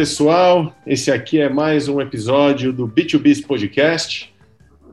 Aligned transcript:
pessoal. 0.00 0.74
Esse 0.86 1.12
aqui 1.12 1.40
é 1.40 1.50
mais 1.50 1.86
um 1.86 2.00
episódio 2.00 2.72
do 2.72 2.88
B2B 2.88 3.44
Podcast, 3.44 4.32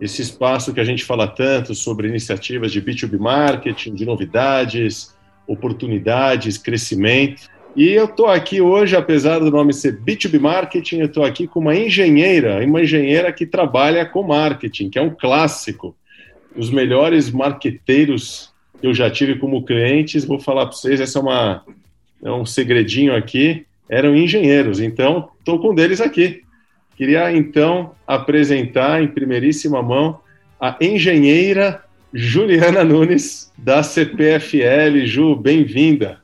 esse 0.01 0.21
espaço 0.21 0.73
que 0.73 0.81
a 0.81 0.83
gente 0.83 1.05
fala 1.05 1.29
tanto 1.29 1.73
sobre 1.73 2.09
iniciativas 2.09 2.73
de 2.73 2.81
B2B 2.81 3.17
marketing, 3.17 3.93
de 3.93 4.05
novidades, 4.05 5.15
oportunidades, 5.47 6.57
crescimento. 6.57 7.43
E 7.73 7.87
eu 7.87 8.03
estou 8.03 8.27
aqui 8.27 8.59
hoje, 8.59 8.97
apesar 8.97 9.39
do 9.39 9.49
nome 9.49 9.71
ser 9.71 9.97
B2B 9.97 10.41
Marketing, 10.41 10.97
eu 10.97 11.05
estou 11.05 11.23
aqui 11.23 11.47
com 11.47 11.61
uma 11.61 11.73
engenheira, 11.73 12.61
uma 12.65 12.81
engenheira 12.81 13.31
que 13.31 13.45
trabalha 13.45 14.05
com 14.05 14.23
marketing, 14.23 14.89
que 14.89 14.99
é 14.99 15.01
um 15.01 15.15
clássico. 15.15 15.95
Os 16.53 16.69
melhores 16.69 17.31
marqueteiros 17.31 18.51
que 18.81 18.85
eu 18.85 18.93
já 18.93 19.09
tive 19.09 19.39
como 19.39 19.63
clientes, 19.63 20.25
vou 20.25 20.37
falar 20.37 20.65
para 20.65 20.75
vocês, 20.75 20.99
essa 20.99 21.17
é, 21.17 21.21
uma, 21.21 21.63
é 22.21 22.29
um 22.29 22.45
segredinho 22.45 23.15
aqui 23.15 23.65
eram 23.89 24.15
engenheiros, 24.15 24.79
então 24.79 25.29
estou 25.39 25.59
com 25.59 25.71
um 25.71 25.75
deles 25.75 26.01
aqui. 26.01 26.43
Queria 26.95 27.31
então 27.31 27.91
apresentar 28.05 29.01
em 29.01 29.07
primeiríssima 29.07 29.81
mão 29.81 30.19
a 30.59 30.75
engenheira 30.81 31.83
Juliana 32.13 32.83
Nunes, 32.83 33.51
da 33.57 33.83
CPFL. 33.83 35.05
Ju, 35.05 35.35
bem-vinda. 35.35 36.19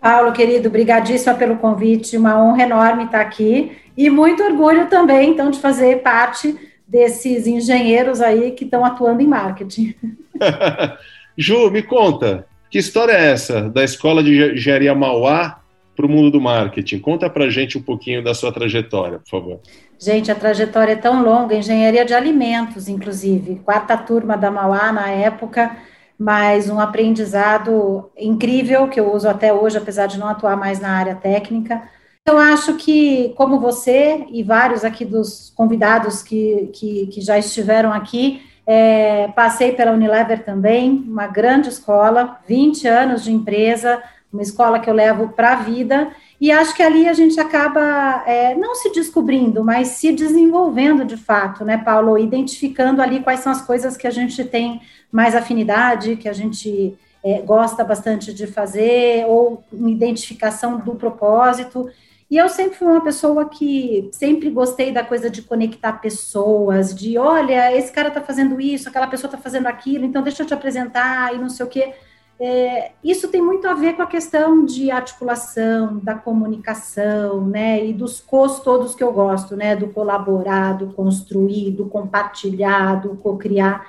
Paulo, 0.00 0.32
querido, 0.32 0.70
brigadíssima 0.70 1.34
pelo 1.34 1.56
convite, 1.56 2.16
uma 2.16 2.42
honra 2.42 2.62
enorme 2.62 3.04
estar 3.04 3.20
aqui 3.20 3.72
e 3.96 4.08
muito 4.08 4.42
orgulho 4.42 4.86
também, 4.86 5.30
então, 5.30 5.50
de 5.50 5.60
fazer 5.60 6.02
parte 6.02 6.56
desses 6.86 7.46
engenheiros 7.46 8.20
aí 8.20 8.52
que 8.52 8.64
estão 8.64 8.84
atuando 8.84 9.22
em 9.22 9.26
marketing. 9.26 9.94
Ju, 11.36 11.70
me 11.70 11.82
conta, 11.82 12.46
que 12.70 12.78
história 12.78 13.12
é 13.12 13.30
essa 13.30 13.68
da 13.68 13.84
Escola 13.84 14.22
de 14.22 14.54
Engenharia 14.54 14.94
Mauá 14.94 15.60
para 15.98 16.06
o 16.06 16.08
mundo 16.08 16.30
do 16.30 16.40
marketing. 16.40 17.00
Conta 17.00 17.28
para 17.28 17.50
gente 17.50 17.76
um 17.76 17.82
pouquinho 17.82 18.22
da 18.22 18.32
sua 18.32 18.52
trajetória, 18.52 19.18
por 19.18 19.28
favor. 19.28 19.60
Gente, 19.98 20.30
a 20.30 20.34
trajetória 20.36 20.92
é 20.92 20.96
tão 20.96 21.24
longa, 21.24 21.56
engenharia 21.56 22.04
de 22.04 22.14
alimentos, 22.14 22.86
inclusive, 22.86 23.56
quarta 23.64 23.96
turma 23.96 24.36
da 24.36 24.48
Mauá 24.48 24.92
na 24.92 25.10
época, 25.10 25.76
mas 26.16 26.70
um 26.70 26.78
aprendizado 26.78 28.08
incrível 28.16 28.86
que 28.86 29.00
eu 29.00 29.12
uso 29.12 29.28
até 29.28 29.52
hoje, 29.52 29.76
apesar 29.76 30.06
de 30.06 30.20
não 30.20 30.28
atuar 30.28 30.56
mais 30.56 30.78
na 30.78 30.90
área 30.90 31.16
técnica. 31.16 31.82
Eu 32.24 32.38
acho 32.38 32.76
que, 32.76 33.34
como 33.36 33.58
você 33.58 34.24
e 34.30 34.44
vários 34.44 34.84
aqui 34.84 35.04
dos 35.04 35.52
convidados 35.56 36.22
que, 36.22 36.70
que, 36.74 37.08
que 37.08 37.20
já 37.20 37.36
estiveram 37.36 37.92
aqui, 37.92 38.40
é, 38.64 39.26
passei 39.34 39.72
pela 39.72 39.90
Unilever 39.90 40.44
também, 40.44 40.90
uma 41.08 41.26
grande 41.26 41.70
escola, 41.70 42.38
20 42.46 42.86
anos 42.86 43.24
de 43.24 43.32
empresa, 43.32 44.00
uma 44.32 44.42
escola 44.42 44.78
que 44.78 44.88
eu 44.88 44.94
levo 44.94 45.28
para 45.28 45.52
a 45.52 45.56
vida, 45.56 46.10
e 46.40 46.52
acho 46.52 46.74
que 46.74 46.82
ali 46.82 47.08
a 47.08 47.12
gente 47.12 47.40
acaba 47.40 48.22
é, 48.26 48.54
não 48.54 48.74
se 48.74 48.92
descobrindo, 48.92 49.64
mas 49.64 49.88
se 49.88 50.12
desenvolvendo 50.12 51.04
de 51.04 51.16
fato, 51.16 51.64
né, 51.64 51.78
Paulo? 51.78 52.18
Identificando 52.18 53.02
ali 53.02 53.20
quais 53.20 53.40
são 53.40 53.50
as 53.50 53.62
coisas 53.62 53.96
que 53.96 54.06
a 54.06 54.10
gente 54.10 54.44
tem 54.44 54.80
mais 55.10 55.34
afinidade, 55.34 56.16
que 56.16 56.28
a 56.28 56.32
gente 56.32 56.96
é, 57.24 57.40
gosta 57.40 57.82
bastante 57.82 58.32
de 58.32 58.46
fazer, 58.46 59.24
ou 59.26 59.64
uma 59.72 59.90
identificação 59.90 60.78
do 60.78 60.94
propósito. 60.94 61.90
E 62.30 62.36
eu 62.36 62.48
sempre 62.48 62.76
fui 62.76 62.86
uma 62.86 63.00
pessoa 63.00 63.48
que 63.48 64.10
sempre 64.12 64.50
gostei 64.50 64.92
da 64.92 65.02
coisa 65.02 65.30
de 65.30 65.40
conectar 65.40 65.94
pessoas, 65.94 66.94
de 66.94 67.16
olha, 67.16 67.74
esse 67.74 67.90
cara 67.90 68.08
está 68.08 68.20
fazendo 68.20 68.60
isso, 68.60 68.88
aquela 68.88 69.06
pessoa 69.06 69.28
está 69.28 69.38
fazendo 69.38 69.66
aquilo, 69.66 70.04
então 70.04 70.22
deixa 70.22 70.42
eu 70.42 70.46
te 70.46 70.52
apresentar 70.52 71.34
e 71.34 71.38
não 71.38 71.48
sei 71.48 71.64
o 71.64 71.68
quê. 71.68 71.94
É, 72.40 72.92
isso 73.02 73.26
tem 73.28 73.42
muito 73.42 73.66
a 73.66 73.74
ver 73.74 73.94
com 73.94 74.02
a 74.02 74.06
questão 74.06 74.64
de 74.64 74.92
articulação, 74.92 75.98
da 75.98 76.14
comunicação, 76.14 77.44
né, 77.44 77.84
e 77.84 77.92
dos 77.92 78.20
cos 78.20 78.60
todos 78.60 78.94
que 78.94 79.02
eu 79.02 79.12
gosto, 79.12 79.56
né, 79.56 79.74
do 79.74 79.88
colaborar, 79.88 80.74
do 80.74 80.92
construir, 80.92 81.72
do 81.72 81.86
compartilhar, 81.86 83.00
do 83.00 83.16
co-criar. 83.16 83.88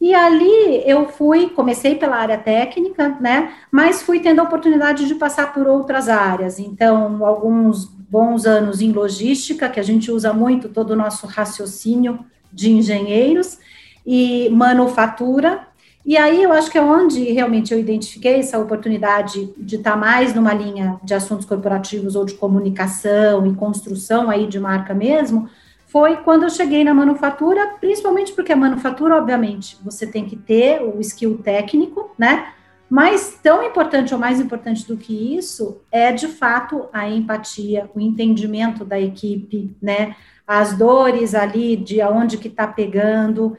E 0.00 0.14
ali 0.14 0.82
eu 0.86 1.08
fui, 1.08 1.50
comecei 1.50 1.96
pela 1.96 2.16
área 2.16 2.38
técnica, 2.38 3.08
né, 3.20 3.52
mas 3.72 4.02
fui 4.02 4.20
tendo 4.20 4.40
a 4.40 4.44
oportunidade 4.44 5.08
de 5.08 5.16
passar 5.16 5.52
por 5.52 5.66
outras 5.66 6.08
áreas. 6.08 6.60
Então, 6.60 7.26
alguns 7.26 7.86
bons 7.86 8.46
anos 8.46 8.80
em 8.80 8.92
logística, 8.92 9.68
que 9.68 9.80
a 9.80 9.82
gente 9.82 10.12
usa 10.12 10.32
muito 10.32 10.68
todo 10.68 10.92
o 10.92 10.96
nosso 10.96 11.26
raciocínio 11.26 12.20
de 12.52 12.70
engenheiros, 12.70 13.58
e 14.06 14.48
manufatura, 14.50 15.68
e 16.04 16.16
aí 16.16 16.42
eu 16.42 16.52
acho 16.52 16.70
que 16.70 16.78
é 16.78 16.82
onde 16.82 17.22
realmente 17.32 17.72
eu 17.72 17.78
identifiquei 17.78 18.36
essa 18.40 18.58
oportunidade 18.58 19.52
de 19.56 19.76
estar 19.76 19.96
mais 19.96 20.34
numa 20.34 20.54
linha 20.54 20.98
de 21.04 21.14
assuntos 21.14 21.44
corporativos 21.44 22.16
ou 22.16 22.24
de 22.24 22.34
comunicação 22.34 23.46
e 23.46 23.54
construção 23.54 24.30
aí 24.30 24.46
de 24.46 24.58
marca 24.58 24.94
mesmo, 24.94 25.48
foi 25.86 26.18
quando 26.18 26.44
eu 26.44 26.50
cheguei 26.50 26.84
na 26.84 26.94
manufatura, 26.94 27.74
principalmente 27.80 28.32
porque 28.32 28.52
a 28.52 28.56
manufatura, 28.56 29.16
obviamente, 29.16 29.76
você 29.84 30.06
tem 30.06 30.24
que 30.24 30.36
ter 30.36 30.80
o 30.80 31.00
skill 31.00 31.38
técnico, 31.38 32.14
né? 32.16 32.52
Mas 32.88 33.38
tão 33.42 33.62
importante 33.62 34.14
ou 34.14 34.18
mais 34.18 34.40
importante 34.40 34.86
do 34.86 34.96
que 34.96 35.36
isso 35.36 35.80
é 35.90 36.12
de 36.12 36.28
fato 36.28 36.88
a 36.92 37.08
empatia, 37.08 37.90
o 37.94 38.00
entendimento 38.00 38.84
da 38.84 39.00
equipe, 39.00 39.76
né? 39.82 40.14
As 40.46 40.76
dores 40.76 41.34
ali 41.34 41.76
de 41.76 42.00
aonde 42.00 42.36
que 42.36 42.48
está 42.48 42.66
pegando. 42.66 43.56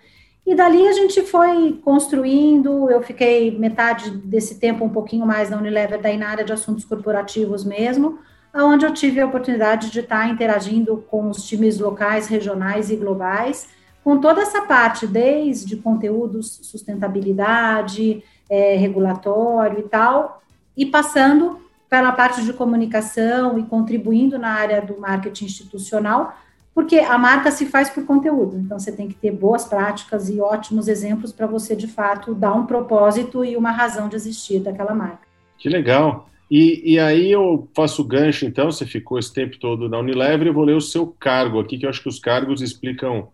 E 0.52 0.56
dali 0.56 0.86
a 0.86 0.92
gente 0.92 1.22
foi 1.22 1.80
construindo, 1.82 2.92
eu 2.92 3.02
fiquei 3.02 3.58
metade 3.58 4.12
desse 4.12 4.60
tempo 4.60 4.84
um 4.84 4.90
pouquinho 4.90 5.26
mais 5.26 5.50
na 5.50 5.56
Unilever, 5.56 6.02
daí 6.02 6.18
na 6.18 6.28
área 6.28 6.44
de 6.44 6.52
assuntos 6.52 6.84
corporativos 6.84 7.64
mesmo, 7.64 8.20
onde 8.54 8.86
eu 8.86 8.94
tive 8.94 9.22
a 9.22 9.26
oportunidade 9.26 9.90
de 9.90 10.02
estar 10.02 10.28
interagindo 10.28 11.06
com 11.10 11.30
os 11.30 11.48
times 11.48 11.80
locais, 11.80 12.28
regionais 12.28 12.92
e 12.92 12.98
globais, 12.98 13.70
com 14.04 14.20
toda 14.20 14.42
essa 14.42 14.64
parte, 14.64 15.08
desde 15.08 15.78
conteúdos, 15.78 16.60
sustentabilidade, 16.64 18.22
é, 18.50 18.76
regulatório 18.76 19.80
e 19.80 19.84
tal, 19.84 20.44
e 20.76 20.86
passando 20.86 21.62
pela 21.90 22.12
parte 22.12 22.44
de 22.44 22.52
comunicação 22.52 23.58
e 23.58 23.64
contribuindo 23.64 24.38
na 24.38 24.50
área 24.50 24.82
do 24.82 25.00
marketing 25.00 25.46
institucional, 25.46 26.36
porque 26.74 27.00
a 27.00 27.18
marca 27.18 27.52
se 27.52 27.66
faz 27.66 27.90
por 27.90 28.06
conteúdo, 28.06 28.58
então 28.58 28.80
você 28.80 28.92
tem 28.92 29.08
que 29.08 29.16
ter 29.16 29.32
boas 29.32 29.66
práticas 29.66 30.30
e 30.30 30.40
ótimos 30.40 30.88
exemplos 30.88 31.32
para 31.32 31.46
você, 31.46 31.76
de 31.76 31.88
fato, 31.88 32.34
dar 32.34 32.54
um 32.54 32.66
propósito 32.66 33.44
e 33.44 33.58
uma 33.58 33.72
razão 33.72 34.08
de 34.08 34.16
existir 34.16 34.60
daquela 34.60 34.96
marca. 34.96 35.28
Que 35.58 35.68
legal! 35.68 36.30
E, 36.50 36.94
e 36.94 37.00
aí 37.00 37.32
eu 37.32 37.70
faço 37.74 38.02
o 38.02 38.06
gancho, 38.06 38.46
então, 38.46 38.70
você 38.70 38.86
ficou 38.86 39.18
esse 39.18 39.34
tempo 39.34 39.58
todo 39.58 39.88
na 39.88 40.00
Unilever, 40.00 40.48
eu 40.48 40.54
vou 40.54 40.66
ler 40.66 40.76
o 40.76 40.82
seu 40.82 41.08
cargo 41.08 41.60
aqui, 41.60 41.78
que 41.78 41.86
eu 41.86 41.90
acho 41.90 42.02
que 42.02 42.10
os 42.10 42.20
cargos 42.20 42.62
explicam, 42.62 43.30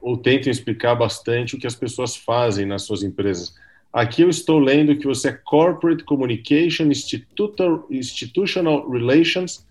ou 0.00 0.16
tentam 0.16 0.52
explicar 0.52 0.94
bastante 0.94 1.56
o 1.56 1.58
que 1.58 1.66
as 1.66 1.74
pessoas 1.74 2.14
fazem 2.14 2.64
nas 2.64 2.82
suas 2.82 3.02
empresas. 3.02 3.54
Aqui 3.92 4.22
eu 4.22 4.28
estou 4.28 4.58
lendo 4.58 4.96
que 4.96 5.06
você 5.06 5.28
é 5.28 5.32
Corporate 5.32 6.04
Communication 6.04 6.86
Institutional 6.86 8.90
Relations 8.90 9.64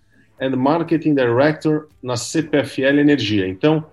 and 0.44 0.58
Marketing 0.58 1.16
Director 1.16 1.88
na 2.02 2.18
CPFL 2.18 3.00
Energia. 3.00 3.48
Então, 3.48 3.86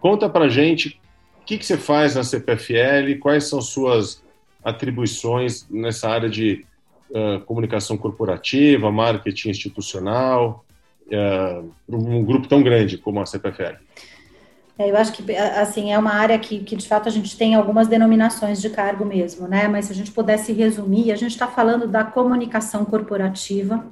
conta 0.00 0.28
para 0.28 0.48
gente 0.48 1.00
o 1.42 1.44
que, 1.44 1.58
que 1.58 1.66
você 1.66 1.76
faz 1.76 2.14
na 2.14 2.24
CPFL, 2.24 3.18
quais 3.20 3.44
são 3.44 3.60
suas 3.60 4.22
atribuições 4.64 5.66
nessa 5.68 6.08
área 6.08 6.28
de 6.28 6.64
uh, 7.10 7.40
comunicação 7.40 7.96
corporativa, 7.96 8.90
marketing 8.90 9.50
institucional, 9.50 10.64
uh, 11.06 11.70
um 11.88 12.24
grupo 12.24 12.48
tão 12.48 12.62
grande 12.62 12.96
como 12.96 13.20
a 13.20 13.26
CPFL. 13.26 13.76
É, 14.78 14.90
eu 14.90 14.96
acho 14.96 15.12
que 15.12 15.36
assim 15.36 15.92
é 15.92 15.98
uma 15.98 16.14
área 16.14 16.38
que, 16.38 16.60
que 16.60 16.74
de 16.74 16.88
fato 16.88 17.06
a 17.06 17.12
gente 17.12 17.36
tem 17.36 17.54
algumas 17.54 17.86
denominações 17.86 18.62
de 18.62 18.70
cargo 18.70 19.04
mesmo, 19.04 19.46
né? 19.46 19.68
Mas 19.68 19.86
se 19.86 19.92
a 19.92 19.94
gente 19.94 20.10
pudesse 20.10 20.54
resumir, 20.54 21.12
a 21.12 21.16
gente 21.16 21.32
está 21.32 21.46
falando 21.46 21.86
da 21.86 22.02
comunicação 22.02 22.84
corporativa, 22.86 23.84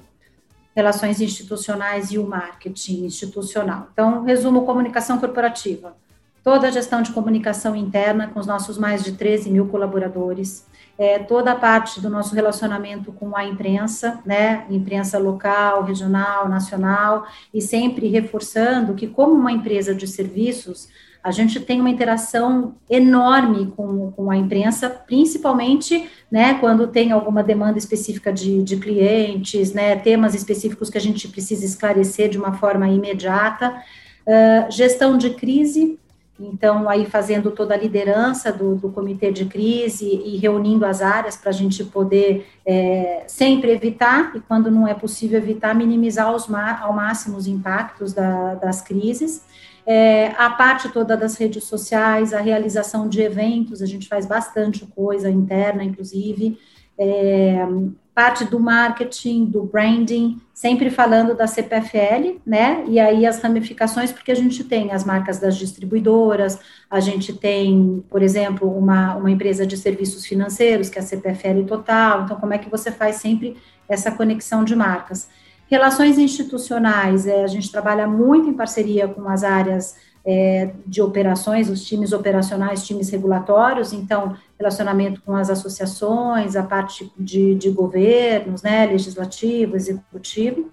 relações 0.78 1.20
institucionais 1.20 2.12
e 2.12 2.18
o 2.18 2.24
marketing 2.24 3.04
institucional. 3.04 3.88
Então, 3.92 4.22
resumo 4.22 4.64
comunicação 4.64 5.18
corporativa. 5.18 5.96
Toda 6.44 6.68
a 6.68 6.70
gestão 6.70 7.02
de 7.02 7.10
comunicação 7.10 7.74
interna 7.74 8.28
com 8.28 8.38
os 8.38 8.46
nossos 8.46 8.78
mais 8.78 9.02
de 9.02 9.10
13 9.10 9.50
mil 9.50 9.66
colaboradores, 9.66 10.64
é, 10.96 11.18
toda 11.18 11.50
a 11.50 11.56
parte 11.56 12.00
do 12.00 12.08
nosso 12.08 12.32
relacionamento 12.32 13.10
com 13.10 13.36
a 13.36 13.44
imprensa, 13.44 14.20
né, 14.24 14.66
imprensa 14.70 15.18
local, 15.18 15.82
regional, 15.82 16.48
nacional, 16.48 17.26
e 17.52 17.60
sempre 17.60 18.06
reforçando 18.06 18.94
que, 18.94 19.08
como 19.08 19.34
uma 19.34 19.50
empresa 19.50 19.92
de 19.92 20.06
serviços, 20.06 20.88
a 21.22 21.30
gente 21.30 21.60
tem 21.60 21.80
uma 21.80 21.90
interação 21.90 22.76
enorme 22.88 23.72
com, 23.76 24.12
com 24.12 24.30
a 24.30 24.36
imprensa, 24.36 24.88
principalmente 24.88 26.08
né, 26.30 26.54
quando 26.54 26.86
tem 26.86 27.12
alguma 27.12 27.42
demanda 27.42 27.78
específica 27.78 28.32
de, 28.32 28.62
de 28.62 28.76
clientes, 28.76 29.72
né, 29.72 29.96
temas 29.96 30.34
específicos 30.34 30.88
que 30.88 30.98
a 30.98 31.00
gente 31.00 31.28
precisa 31.28 31.64
esclarecer 31.64 32.28
de 32.28 32.38
uma 32.38 32.52
forma 32.52 32.88
imediata. 32.88 33.82
Uh, 34.26 34.70
gestão 34.70 35.16
de 35.16 35.30
crise, 35.30 35.98
então 36.38 36.88
aí 36.88 37.04
fazendo 37.04 37.50
toda 37.50 37.74
a 37.74 37.76
liderança 37.76 38.52
do, 38.52 38.76
do 38.76 38.90
comitê 38.90 39.32
de 39.32 39.46
crise 39.46 40.06
e 40.06 40.36
reunindo 40.36 40.86
as 40.86 41.02
áreas 41.02 41.36
para 41.36 41.50
a 41.50 41.52
gente 41.52 41.82
poder 41.84 42.46
é, 42.64 43.24
sempre 43.26 43.72
evitar, 43.72 44.32
e 44.36 44.40
quando 44.40 44.70
não 44.70 44.86
é 44.86 44.94
possível 44.94 45.38
evitar, 45.38 45.74
minimizar 45.74 46.26
ao 46.28 46.92
máximo 46.92 47.36
os 47.36 47.46
impactos 47.46 48.12
da, 48.12 48.54
das 48.54 48.80
crises. 48.80 49.42
É, 49.90 50.34
a 50.36 50.50
parte 50.50 50.90
toda 50.90 51.16
das 51.16 51.38
redes 51.38 51.64
sociais, 51.64 52.34
a 52.34 52.42
realização 52.42 53.08
de 53.08 53.22
eventos, 53.22 53.80
a 53.80 53.86
gente 53.86 54.06
faz 54.06 54.26
bastante 54.26 54.84
coisa 54.84 55.30
interna, 55.30 55.82
inclusive, 55.82 56.58
é, 56.98 57.66
parte 58.14 58.44
do 58.44 58.60
marketing, 58.60 59.46
do 59.46 59.62
branding, 59.62 60.38
sempre 60.52 60.90
falando 60.90 61.34
da 61.34 61.46
CPFL, 61.46 62.38
né? 62.44 62.84
E 62.86 63.00
aí 63.00 63.24
as 63.24 63.40
ramificações, 63.40 64.12
porque 64.12 64.30
a 64.30 64.34
gente 64.34 64.62
tem 64.62 64.92
as 64.92 65.04
marcas 65.04 65.38
das 65.38 65.56
distribuidoras, 65.56 66.58
a 66.90 67.00
gente 67.00 67.32
tem, 67.32 68.04
por 68.10 68.20
exemplo, 68.20 68.70
uma, 68.70 69.16
uma 69.16 69.30
empresa 69.30 69.66
de 69.66 69.78
serviços 69.78 70.26
financeiros, 70.26 70.90
que 70.90 70.98
é 70.98 71.00
a 71.00 71.04
CPFL 71.04 71.64
Total, 71.66 72.24
então 72.24 72.36
como 72.38 72.52
é 72.52 72.58
que 72.58 72.68
você 72.68 72.92
faz 72.92 73.16
sempre 73.16 73.56
essa 73.88 74.10
conexão 74.10 74.64
de 74.64 74.76
marcas? 74.76 75.30
Relações 75.70 76.18
institucionais, 76.18 77.26
é, 77.26 77.44
a 77.44 77.46
gente 77.46 77.70
trabalha 77.70 78.06
muito 78.06 78.48
em 78.48 78.54
parceria 78.54 79.06
com 79.06 79.28
as 79.28 79.44
áreas 79.44 79.96
é, 80.24 80.70
de 80.86 81.00
operações, 81.00 81.68
os 81.68 81.84
times 81.84 82.12
operacionais, 82.12 82.86
times 82.86 83.10
regulatórios, 83.10 83.92
então, 83.92 84.36
relacionamento 84.58 85.22
com 85.22 85.34
as 85.34 85.50
associações, 85.50 86.56
a 86.56 86.62
parte 86.62 87.12
de, 87.18 87.54
de 87.54 87.70
governos, 87.70 88.62
né, 88.62 88.86
legislativo, 88.86 89.76
executivo, 89.76 90.70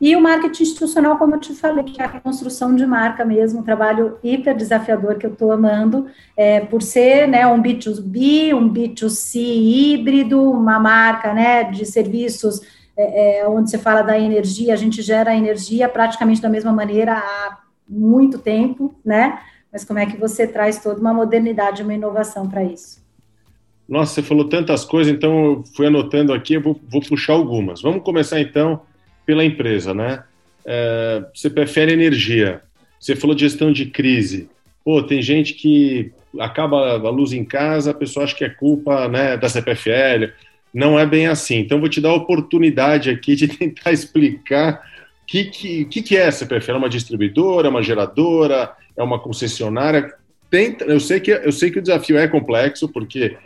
e 0.00 0.16
o 0.16 0.20
marketing 0.20 0.64
institucional, 0.64 1.16
como 1.16 1.36
eu 1.36 1.40
te 1.40 1.54
falei, 1.54 1.84
que 1.84 2.02
é 2.02 2.04
a 2.04 2.20
construção 2.20 2.74
de 2.74 2.84
marca 2.84 3.24
mesmo, 3.24 3.60
um 3.60 3.62
trabalho 3.62 4.18
hiper 4.20 4.56
desafiador 4.56 5.14
que 5.14 5.24
eu 5.24 5.32
estou 5.32 5.52
amando, 5.52 6.06
é, 6.36 6.58
por 6.58 6.82
ser 6.82 7.28
né, 7.28 7.46
um 7.46 7.62
B2B, 7.62 8.52
um 8.52 8.68
B2C 8.68 9.36
híbrido, 9.36 10.42
uma 10.50 10.80
marca 10.80 11.32
né, 11.32 11.62
de 11.62 11.86
serviços 11.86 12.60
é, 12.96 13.38
é, 13.38 13.48
onde 13.48 13.70
você 13.70 13.78
fala 13.78 14.02
da 14.02 14.18
energia, 14.18 14.72
a 14.72 14.76
gente 14.76 15.00
gera 15.02 15.34
energia 15.34 15.88
praticamente 15.88 16.40
da 16.40 16.48
mesma 16.48 16.72
maneira 16.72 17.14
há 17.14 17.58
muito 17.88 18.38
tempo, 18.38 18.94
né? 19.04 19.38
Mas 19.72 19.84
como 19.84 19.98
é 19.98 20.06
que 20.06 20.16
você 20.16 20.46
traz 20.46 20.82
toda 20.82 21.00
uma 21.00 21.14
modernidade, 21.14 21.82
uma 21.82 21.94
inovação 21.94 22.48
para 22.48 22.62
isso? 22.62 23.02
Nossa, 23.88 24.14
você 24.14 24.22
falou 24.22 24.48
tantas 24.48 24.84
coisas, 24.84 25.12
então 25.12 25.44
eu 25.44 25.64
fui 25.74 25.86
anotando 25.86 26.32
aqui, 26.32 26.54
eu 26.54 26.60
vou, 26.60 26.80
vou 26.88 27.00
puxar 27.02 27.32
algumas. 27.32 27.80
Vamos 27.82 28.02
começar 28.02 28.40
então 28.40 28.82
pela 29.24 29.44
empresa, 29.44 29.94
né? 29.94 30.24
É, 30.64 31.24
você 31.34 31.50
prefere 31.50 31.92
energia, 31.92 32.62
você 33.00 33.16
falou 33.16 33.34
de 33.34 33.42
gestão 33.42 33.72
de 33.72 33.86
crise. 33.86 34.48
Pô, 34.84 35.02
tem 35.02 35.20
gente 35.22 35.54
que 35.54 36.12
acaba 36.38 36.92
a 36.92 37.10
luz 37.10 37.32
em 37.32 37.44
casa, 37.44 37.90
a 37.90 37.94
pessoa 37.94 38.24
acha 38.24 38.34
que 38.34 38.44
é 38.44 38.48
culpa 38.48 39.08
né, 39.08 39.36
da 39.36 39.48
CPFL. 39.48 40.32
Não 40.72 40.98
é 40.98 41.04
bem 41.04 41.26
assim. 41.26 41.58
Então, 41.58 41.80
vou 41.80 41.88
te 41.88 42.00
dar 42.00 42.10
a 42.10 42.14
oportunidade 42.14 43.10
aqui 43.10 43.34
de 43.34 43.48
tentar 43.48 43.92
explicar 43.92 44.82
que, 45.26 45.44
que, 45.44 45.84
que, 45.86 46.02
que 46.02 46.16
é 46.16 46.26
essa 46.26 46.44
CPFL? 46.44 46.72
É 46.72 46.76
uma 46.76 46.88
distribuidora, 46.88 47.68
uma 47.68 47.82
geradora, 47.82 48.72
é 48.96 49.02
uma 49.02 49.18
concessionária? 49.18 50.12
Tem, 50.50 50.76
eu, 50.80 51.00
sei 51.00 51.20
que, 51.20 51.30
eu 51.30 51.52
sei 51.52 51.70
que 51.70 51.78
o 51.78 51.82
desafio 51.82 52.18
é 52.18 52.28
complexo, 52.28 52.88
porque 52.88 53.36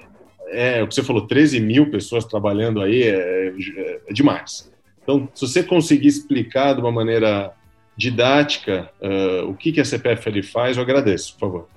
é 0.48 0.82
o 0.82 0.88
que 0.88 0.94
você 0.94 1.02
falou, 1.02 1.26
13 1.26 1.60
mil 1.60 1.90
pessoas 1.90 2.24
trabalhando 2.24 2.80
aí 2.80 3.02
é, 3.02 3.52
é, 3.76 4.00
é 4.08 4.12
demais. 4.12 4.70
Então, 5.02 5.28
se 5.34 5.46
você 5.46 5.62
conseguir 5.62 6.08
explicar 6.08 6.74
de 6.74 6.80
uma 6.80 6.90
maneira 6.90 7.52
didática 7.96 8.90
uh, 9.00 9.48
o 9.48 9.54
que, 9.54 9.72
que 9.72 9.80
a 9.80 9.84
CPFL 9.84 10.42
faz, 10.42 10.76
eu 10.76 10.82
agradeço, 10.82 11.34
por 11.34 11.40
favor. 11.40 11.68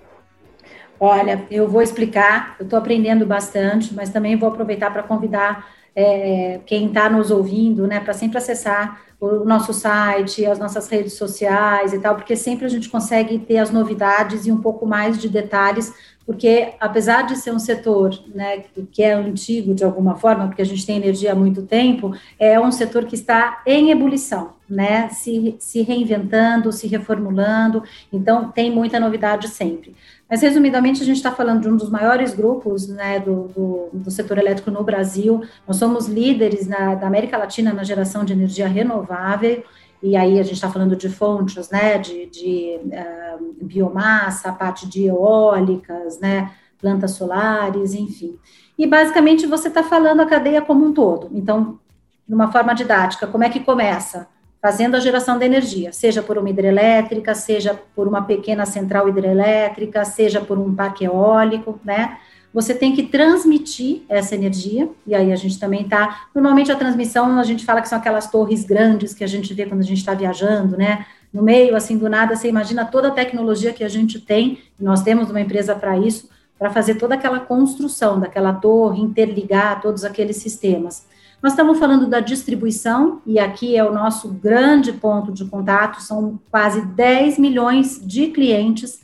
Olha, 0.99 1.45
eu 1.49 1.67
vou 1.67 1.81
explicar, 1.81 2.55
eu 2.59 2.65
estou 2.65 2.77
aprendendo 2.77 3.25
bastante, 3.25 3.93
mas 3.93 4.09
também 4.09 4.35
vou 4.35 4.49
aproveitar 4.49 4.91
para 4.91 5.01
convidar 5.01 5.65
é, 5.95 6.59
quem 6.65 6.87
está 6.87 7.09
nos 7.09 7.31
ouvindo, 7.31 7.87
né, 7.87 7.99
para 7.99 8.13
sempre 8.13 8.37
acessar 8.37 9.01
o 9.19 9.43
nosso 9.43 9.73
site, 9.73 10.45
as 10.45 10.59
nossas 10.59 10.87
redes 10.87 11.13
sociais 11.13 11.93
e 11.93 11.99
tal, 11.99 12.15
porque 12.15 12.35
sempre 12.35 12.65
a 12.65 12.69
gente 12.69 12.87
consegue 12.89 13.37
ter 13.39 13.57
as 13.57 13.69
novidades 13.69 14.45
e 14.45 14.51
um 14.51 14.61
pouco 14.61 14.85
mais 14.85 15.17
de 15.17 15.27
detalhes, 15.27 15.93
porque 16.29 16.75
apesar 16.79 17.23
de 17.23 17.35
ser 17.35 17.51
um 17.51 17.57
setor 17.57 18.13
né, 18.35 18.65
que 18.91 19.01
é 19.01 19.13
antigo 19.13 19.73
de 19.73 19.83
alguma 19.83 20.15
forma, 20.15 20.45
porque 20.45 20.61
a 20.61 20.65
gente 20.65 20.85
tem 20.85 20.97
energia 20.97 21.31
há 21.31 21.35
muito 21.35 21.63
tempo, 21.63 22.15
é 22.37 22.59
um 22.59 22.71
setor 22.71 23.05
que 23.05 23.15
está 23.15 23.63
em 23.65 23.89
ebulição, 23.89 24.53
né, 24.69 25.09
se, 25.09 25.55
se 25.57 25.81
reinventando, 25.81 26.71
se 26.71 26.85
reformulando, 26.85 27.81
então 28.13 28.51
tem 28.51 28.69
muita 28.69 28.99
novidade 28.99 29.47
sempre. 29.47 29.95
Mas, 30.29 30.43
resumidamente, 30.43 31.01
a 31.01 31.05
gente 31.05 31.17
está 31.17 31.31
falando 31.31 31.61
de 31.61 31.67
um 31.67 31.75
dos 31.75 31.89
maiores 31.89 32.35
grupos 32.35 32.87
né, 32.87 33.19
do, 33.19 33.47
do, 33.47 33.89
do, 33.91 34.11
setor 34.11 34.37
elétrico 34.37 34.69
no 34.69 34.83
Brasil. 34.83 35.41
Nós 35.67 35.77
somos 35.77 36.07
líderes 36.07 36.67
na, 36.67 36.93
da 36.93 37.07
América 37.07 37.35
Latina 37.35 37.73
na 37.73 37.83
geração 37.83 38.23
de 38.23 38.33
energia 38.33 38.67
renovável, 38.67 39.63
e 40.01 40.15
aí 40.15 40.39
a 40.39 40.43
gente 40.43 40.55
está 40.55 40.69
falando 40.69 40.95
de 40.95 41.09
fontes, 41.09 41.69
né, 41.69 41.97
de, 41.97 42.25
de 42.27 42.79
uh, 42.85 43.63
biomassa, 43.63 44.51
parte 44.53 44.87
de 44.87 45.05
eólicas, 45.05 46.19
né, 46.19 46.51
plantas 46.79 47.11
solares, 47.11 47.93
enfim. 47.93 48.37
E, 48.77 48.87
basicamente, 48.87 49.45
você 49.45 49.67
está 49.67 49.83
falando 49.83 50.21
a 50.21 50.25
cadeia 50.25 50.61
como 50.61 50.85
um 50.85 50.93
todo. 50.93 51.29
Então, 51.33 51.79
de 52.27 52.33
uma 52.33 52.51
forma 52.51 52.73
didática, 52.73 53.27
como 53.27 53.43
é 53.43 53.49
que 53.49 53.59
começa? 53.59 54.27
fazendo 54.61 54.95
a 54.95 54.99
geração 54.99 55.37
de 55.37 55.45
energia, 55.45 55.91
seja 55.93 56.21
por 56.21 56.37
uma 56.37 56.49
hidrelétrica, 56.49 57.33
seja 57.33 57.79
por 57.95 58.07
uma 58.07 58.23
pequena 58.23 58.65
central 58.65 59.07
hidrelétrica, 59.07 60.03
seja 60.03 60.41
por 60.41 60.57
um 60.57 60.75
parque 60.75 61.05
eólico, 61.05 61.79
né? 61.83 62.17
Você 62.53 62.73
tem 62.73 62.95
que 62.95 63.03
transmitir 63.03 64.01
essa 64.09 64.33
energia, 64.33 64.89
e 65.05 65.13
aí 65.13 65.31
a 65.31 65.35
gente 65.35 65.59
também 65.59 65.81
está. 65.81 66.23
Normalmente 66.33 66.71
a 66.71 66.75
transmissão 66.75 67.37
a 67.37 67.43
gente 67.43 67.63
fala 67.63 67.81
que 67.81 67.87
são 67.87 67.99
aquelas 67.99 68.29
torres 68.29 68.65
grandes 68.65 69.13
que 69.13 69.23
a 69.23 69.27
gente 69.27 69.53
vê 69.53 69.65
quando 69.65 69.81
a 69.81 69.85
gente 69.85 69.99
está 69.99 70.13
viajando, 70.13 70.75
né? 70.75 71.05
No 71.31 71.43
meio, 71.43 71.75
assim, 71.75 71.95
do 71.97 72.09
nada, 72.09 72.35
você 72.35 72.49
imagina 72.49 72.85
toda 72.85 73.09
a 73.09 73.11
tecnologia 73.11 73.71
que 73.71 73.83
a 73.83 73.89
gente 73.89 74.19
tem, 74.19 74.59
nós 74.79 75.03
temos 75.03 75.29
uma 75.29 75.39
empresa 75.39 75.75
para 75.75 75.95
isso, 75.95 76.27
para 76.57 76.71
fazer 76.71 76.95
toda 76.95 77.13
aquela 77.13 77.39
construção 77.39 78.19
daquela 78.19 78.51
torre, 78.51 78.99
interligar 78.99 79.79
todos 79.79 80.03
aqueles 80.03 80.37
sistemas. 80.37 81.05
Nós 81.41 81.53
estamos 81.53 81.79
falando 81.79 82.07
da 82.07 82.19
distribuição, 82.19 83.21
e 83.25 83.39
aqui 83.39 83.77
é 83.77 83.83
o 83.83 83.93
nosso 83.93 84.27
grande 84.27 84.91
ponto 84.91 85.31
de 85.31 85.45
contato, 85.45 86.01
são 86.01 86.39
quase 86.51 86.81
10 86.81 87.37
milhões 87.37 88.01
de 88.05 88.27
clientes, 88.27 88.99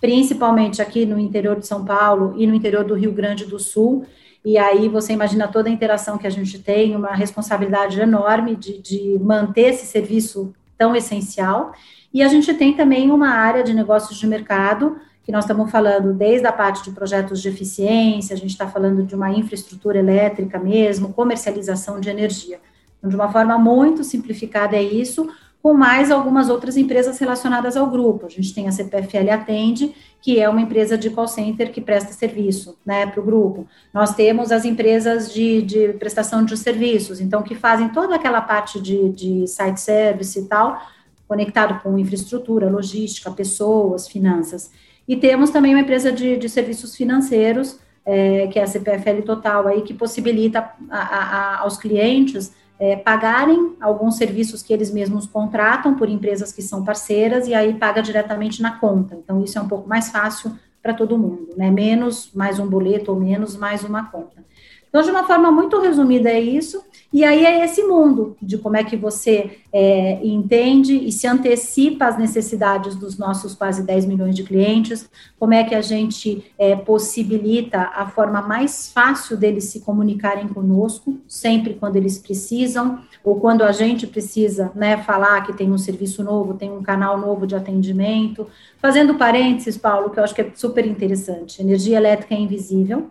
principalmente 0.00 0.82
aqui 0.82 1.06
no 1.06 1.18
interior 1.18 1.58
de 1.58 1.66
São 1.66 1.84
Paulo 1.84 2.34
e 2.36 2.46
no 2.46 2.54
interior 2.54 2.84
do 2.84 2.94
Rio 2.94 3.12
Grande 3.12 3.44
do 3.44 3.58
Sul, 3.58 4.04
e 4.44 4.56
aí 4.58 4.88
você 4.88 5.12
imagina 5.12 5.48
toda 5.48 5.68
a 5.68 5.72
interação 5.72 6.18
que 6.18 6.26
a 6.26 6.30
gente 6.30 6.58
tem, 6.58 6.94
uma 6.94 7.14
responsabilidade 7.14 8.00
enorme 8.00 8.54
de, 8.54 8.78
de 8.78 9.18
manter 9.20 9.70
esse 9.72 9.86
serviço 9.86 10.54
tão 10.78 10.94
essencial, 10.94 11.72
e 12.12 12.22
a 12.22 12.28
gente 12.28 12.54
tem 12.54 12.74
também 12.74 13.10
uma 13.10 13.30
área 13.30 13.62
de 13.64 13.74
negócios 13.74 14.18
de 14.18 14.26
mercado, 14.26 14.96
que 15.24 15.32
nós 15.32 15.44
estamos 15.44 15.70
falando 15.72 16.12
desde 16.12 16.46
a 16.46 16.52
parte 16.52 16.84
de 16.84 16.92
projetos 16.92 17.42
de 17.42 17.48
eficiência, 17.48 18.32
a 18.32 18.38
gente 18.38 18.50
está 18.50 18.68
falando 18.68 19.02
de 19.02 19.14
uma 19.14 19.32
infraestrutura 19.32 19.98
elétrica 19.98 20.56
mesmo, 20.56 21.12
comercialização 21.12 21.98
de 21.98 22.08
energia. 22.08 22.60
Então, 22.98 23.10
de 23.10 23.16
uma 23.16 23.30
forma 23.30 23.58
muito 23.58 24.04
simplificada 24.04 24.76
é 24.76 24.82
isso, 24.82 25.28
com 25.66 25.74
mais 25.74 26.12
algumas 26.12 26.48
outras 26.48 26.76
empresas 26.76 27.18
relacionadas 27.18 27.76
ao 27.76 27.90
grupo. 27.90 28.24
A 28.24 28.28
gente 28.28 28.54
tem 28.54 28.68
a 28.68 28.70
CPFL 28.70 29.30
Atende, 29.32 29.92
que 30.22 30.38
é 30.38 30.48
uma 30.48 30.60
empresa 30.60 30.96
de 30.96 31.10
call 31.10 31.26
center 31.26 31.72
que 31.72 31.80
presta 31.80 32.12
serviço 32.12 32.78
né, 32.86 33.04
para 33.04 33.20
o 33.20 33.24
grupo. 33.24 33.66
Nós 33.92 34.14
temos 34.14 34.52
as 34.52 34.64
empresas 34.64 35.34
de, 35.34 35.62
de, 35.62 35.88
prestação 35.94 36.44
de 36.44 36.56
serviços, 36.56 37.20
então, 37.20 37.42
que 37.42 37.56
fazem 37.56 37.88
toda 37.88 38.14
aquela 38.14 38.40
parte 38.40 38.80
de, 38.80 39.08
de 39.08 39.48
site 39.48 39.80
service 39.80 40.38
e 40.38 40.44
tal, 40.44 40.80
conectado 41.26 41.82
com 41.82 41.98
infraestrutura, 41.98 42.70
logística, 42.70 43.28
pessoas, 43.32 44.06
finanças. 44.06 44.70
E 45.08 45.16
temos 45.16 45.50
também 45.50 45.74
uma 45.74 45.80
empresa 45.80 46.12
de, 46.12 46.36
de 46.36 46.48
serviços 46.48 46.94
financeiros, 46.94 47.76
é, 48.04 48.46
que 48.46 48.60
é 48.60 48.62
a 48.62 48.68
CPFL 48.68 49.22
Total, 49.22 49.66
aí, 49.66 49.82
que 49.82 49.94
possibilita 49.94 50.60
a, 50.88 50.98
a, 51.00 51.58
aos 51.62 51.76
clientes 51.76 52.52
é, 52.78 52.96
pagarem 52.96 53.76
alguns 53.80 54.16
serviços 54.16 54.62
que 54.62 54.72
eles 54.72 54.90
mesmos 54.90 55.26
contratam 55.26 55.94
por 55.94 56.08
empresas 56.08 56.52
que 56.52 56.62
são 56.62 56.84
parceiras 56.84 57.48
e 57.48 57.54
aí 57.54 57.74
paga 57.74 58.02
diretamente 58.02 58.60
na 58.60 58.78
conta. 58.78 59.14
Então, 59.14 59.42
isso 59.42 59.58
é 59.58 59.62
um 59.62 59.68
pouco 59.68 59.88
mais 59.88 60.10
fácil 60.10 60.56
para 60.82 60.94
todo 60.94 61.18
mundo, 61.18 61.48
né? 61.56 61.70
Menos 61.70 62.30
mais 62.32 62.58
um 62.58 62.66
boleto 62.66 63.10
ou 63.10 63.18
menos 63.18 63.56
mais 63.56 63.82
uma 63.82 64.10
conta. 64.10 64.44
Então, 64.88 65.02
de 65.02 65.10
uma 65.10 65.24
forma 65.24 65.50
muito 65.50 65.80
resumida, 65.80 66.30
é 66.30 66.40
isso. 66.40 66.84
E 67.12 67.24
aí 67.24 67.46
é 67.46 67.64
esse 67.64 67.82
mundo 67.82 68.36
de 68.42 68.58
como 68.58 68.76
é 68.76 68.84
que 68.84 68.96
você 68.96 69.58
é, 69.72 70.18
entende 70.26 70.96
e 70.96 71.12
se 71.12 71.26
antecipa 71.26 72.06
às 72.06 72.18
necessidades 72.18 72.94
dos 72.96 73.16
nossos 73.16 73.54
quase 73.54 73.82
10 73.84 74.06
milhões 74.06 74.34
de 74.34 74.42
clientes, 74.42 75.08
como 75.38 75.54
é 75.54 75.64
que 75.64 75.74
a 75.74 75.80
gente 75.80 76.44
é, 76.58 76.74
possibilita 76.74 77.90
a 77.94 78.06
forma 78.06 78.42
mais 78.42 78.90
fácil 78.90 79.36
deles 79.36 79.64
se 79.64 79.80
comunicarem 79.80 80.48
conosco, 80.48 81.18
sempre 81.28 81.74
quando 81.74 81.96
eles 81.96 82.18
precisam, 82.18 83.00
ou 83.22 83.40
quando 83.40 83.62
a 83.62 83.72
gente 83.72 84.06
precisa 84.06 84.72
né, 84.74 84.96
falar 84.98 85.46
que 85.46 85.52
tem 85.52 85.70
um 85.70 85.78
serviço 85.78 86.22
novo, 86.22 86.54
tem 86.54 86.70
um 86.70 86.82
canal 86.82 87.18
novo 87.18 87.46
de 87.46 87.54
atendimento. 87.54 88.46
Fazendo 88.78 89.14
parênteses, 89.14 89.76
Paulo, 89.76 90.10
que 90.10 90.18
eu 90.18 90.24
acho 90.24 90.34
que 90.34 90.42
é 90.42 90.50
super 90.54 90.86
interessante: 90.86 91.62
energia 91.62 91.96
elétrica 91.96 92.34
é 92.34 92.38
invisível, 92.38 93.10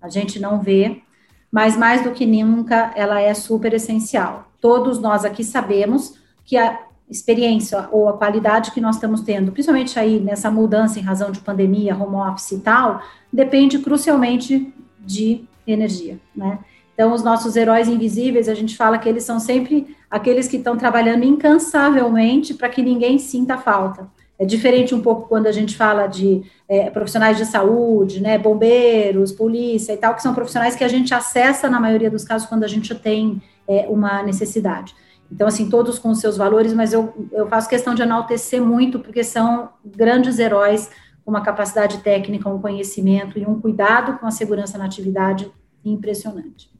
a 0.00 0.08
gente 0.08 0.38
não 0.38 0.60
vê, 0.60 1.00
mas 1.50 1.76
mais 1.76 2.02
do 2.02 2.10
que 2.10 2.26
nunca 2.26 2.92
ela 2.94 3.20
é 3.20 3.32
super 3.34 3.72
essencial. 3.74 4.50
Todos 4.60 5.00
nós 5.00 5.24
aqui 5.24 5.44
sabemos 5.44 6.18
que 6.44 6.56
a 6.56 6.80
experiência 7.08 7.88
ou 7.92 8.08
a 8.08 8.14
qualidade 8.14 8.72
que 8.72 8.80
nós 8.80 8.96
estamos 8.96 9.20
tendo, 9.20 9.52
principalmente 9.52 9.98
aí 9.98 10.18
nessa 10.18 10.50
mudança 10.50 10.98
em 10.98 11.02
razão 11.02 11.30
de 11.30 11.40
pandemia, 11.40 11.96
home 11.96 12.16
office 12.16 12.52
e 12.52 12.58
tal, 12.58 13.00
depende 13.32 13.78
crucialmente 13.78 14.72
de 14.98 15.44
energia, 15.66 16.18
né? 16.34 16.58
Então, 16.94 17.12
os 17.12 17.22
nossos 17.22 17.56
heróis 17.56 17.88
invisíveis, 17.88 18.48
a 18.48 18.54
gente 18.54 18.74
fala 18.74 18.96
que 18.96 19.06
eles 19.06 19.22
são 19.22 19.38
sempre 19.38 19.94
aqueles 20.10 20.48
que 20.48 20.56
estão 20.56 20.78
trabalhando 20.78 21.24
incansavelmente 21.24 22.54
para 22.54 22.70
que 22.70 22.82
ninguém 22.82 23.18
sinta 23.18 23.58
falta. 23.58 24.08
É 24.38 24.46
diferente 24.46 24.94
um 24.94 25.02
pouco 25.02 25.28
quando 25.28 25.46
a 25.46 25.52
gente 25.52 25.76
fala 25.76 26.06
de 26.06 26.42
é, 26.68 26.90
profissionais 26.90 27.36
de 27.36 27.44
saúde, 27.44 28.20
né, 28.20 28.38
bombeiros, 28.38 29.32
polícia 29.32 29.92
e 29.92 29.96
tal, 29.96 30.14
que 30.14 30.22
são 30.22 30.34
profissionais 30.34 30.74
que 30.74 30.84
a 30.84 30.88
gente 30.88 31.14
acessa 31.14 31.70
na 31.70 31.80
maioria 31.80 32.10
dos 32.10 32.24
casos 32.24 32.48
quando 32.48 32.64
a 32.64 32.68
gente 32.68 32.94
tem 32.94 33.40
é, 33.68 33.86
uma 33.88 34.22
necessidade. 34.22 34.94
Então, 35.30 35.46
assim, 35.46 35.68
todos 35.68 35.98
com 35.98 36.14
seus 36.14 36.36
valores, 36.36 36.72
mas 36.72 36.92
eu, 36.92 37.28
eu 37.32 37.48
faço 37.48 37.68
questão 37.68 37.94
de 37.94 38.02
enaltecer 38.02 38.62
muito, 38.62 38.98
porque 39.00 39.24
são 39.24 39.70
grandes 39.84 40.38
heróis 40.38 40.90
com 41.24 41.30
uma 41.30 41.40
capacidade 41.40 41.98
técnica, 41.98 42.48
um 42.48 42.60
conhecimento 42.60 43.38
e 43.38 43.44
um 43.44 43.60
cuidado 43.60 44.18
com 44.18 44.26
a 44.26 44.30
segurança 44.30 44.78
na 44.78 44.84
atividade 44.84 45.50
impressionante. 45.84 46.70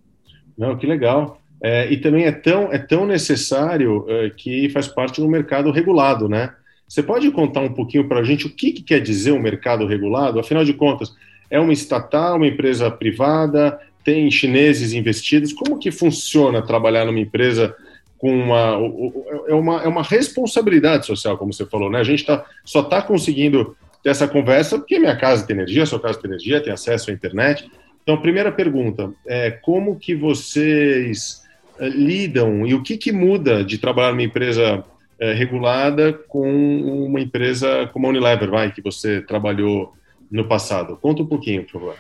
Não, 0.57 0.77
que 0.77 0.87
legal. 0.87 1.41
É, 1.61 1.91
e 1.91 1.97
também 1.97 2.25
é 2.25 2.33
tão, 2.33 2.73
é 2.73 2.79
tão 2.79 3.07
necessário 3.07 4.05
é, 4.09 4.31
que 4.31 4.69
faz 4.71 4.87
parte 4.87 5.21
do 5.21 5.29
mercado 5.29 5.71
regulado, 5.71 6.29
né? 6.29 6.55
Você 6.89 7.03
pode 7.03 7.31
contar 7.31 7.61
um 7.61 7.73
pouquinho 7.73 8.09
para 8.09 8.21
a 8.21 8.25
gente 8.25 8.47
o 8.47 8.51
que, 8.51 8.73
que 8.73 8.83
quer 8.83 9.01
dizer 9.01 9.33
um 9.33 9.41
mercado 9.41 9.87
regulado? 9.87 10.39
Afinal 10.39 10.65
de 10.65 10.73
contas, 10.73 11.15
é 11.51 11.59
uma 11.59 11.73
estatal, 11.73 12.37
uma 12.37 12.47
empresa 12.47 12.91
privada, 12.91 13.79
tem 14.05 14.31
chineses 14.31 14.93
investidos. 14.93 15.53
Como 15.53 15.79
que 15.79 15.91
funciona 15.91 16.63
trabalhar 16.63 17.05
numa 17.05 17.19
empresa 17.19 17.75
com 18.19 18.33
uma 18.33 18.79
é 19.49 19.55
uma, 19.55 19.83
é 19.83 19.89
uma 19.89 20.03
responsabilidade 20.03 21.07
social, 21.07 21.37
como 21.37 21.53
você 21.53 21.67
falou, 21.67 21.91
né? 21.91 22.01
A 22.01 22.05
gente 22.05 22.25
tá, 22.25 22.45
só 22.65 22.81
está 22.81 23.03
conseguindo 23.03 23.77
ter 24.03 24.11
essa 24.11 24.27
conversa 24.27 24.79
porque 24.79 24.99
minha 24.99 25.17
casa 25.17 25.47
tem 25.47 25.55
energia, 25.55 25.85
sua 25.85 26.01
casa 26.01 26.19
tem 26.19 26.31
energia, 26.31 26.63
tem 26.63 26.73
acesso 26.73 27.11
à 27.11 27.13
internet. 27.13 27.71
Então, 28.03 28.17
primeira 28.21 28.53
pergunta 28.53 29.13
é 29.27 29.51
como 29.51 29.99
que 29.99 30.15
vocês 30.15 31.43
eh, 31.79 31.89
lidam 31.89 32.65
e 32.67 32.73
o 32.73 32.83
que, 32.83 32.97
que 32.97 33.11
muda 33.11 33.65
de 33.65 33.79
trabalhar 33.79 34.13
numa 34.13 34.23
empresa 34.23 34.85
é, 35.19 35.33
regulada 35.33 36.13
com 36.13 36.47
uma 37.07 37.21
empresa 37.21 37.89
como 37.93 38.07
a 38.07 38.11
Unilever, 38.11 38.51
vai, 38.51 38.73
que 38.73 38.83
você 38.83 39.21
trabalhou 39.21 39.95
no 40.31 40.47
passado. 40.47 40.99
Conta 41.01 41.23
um 41.23 41.27
pouquinho, 41.27 41.65
por 41.65 41.73
favor. 41.73 41.97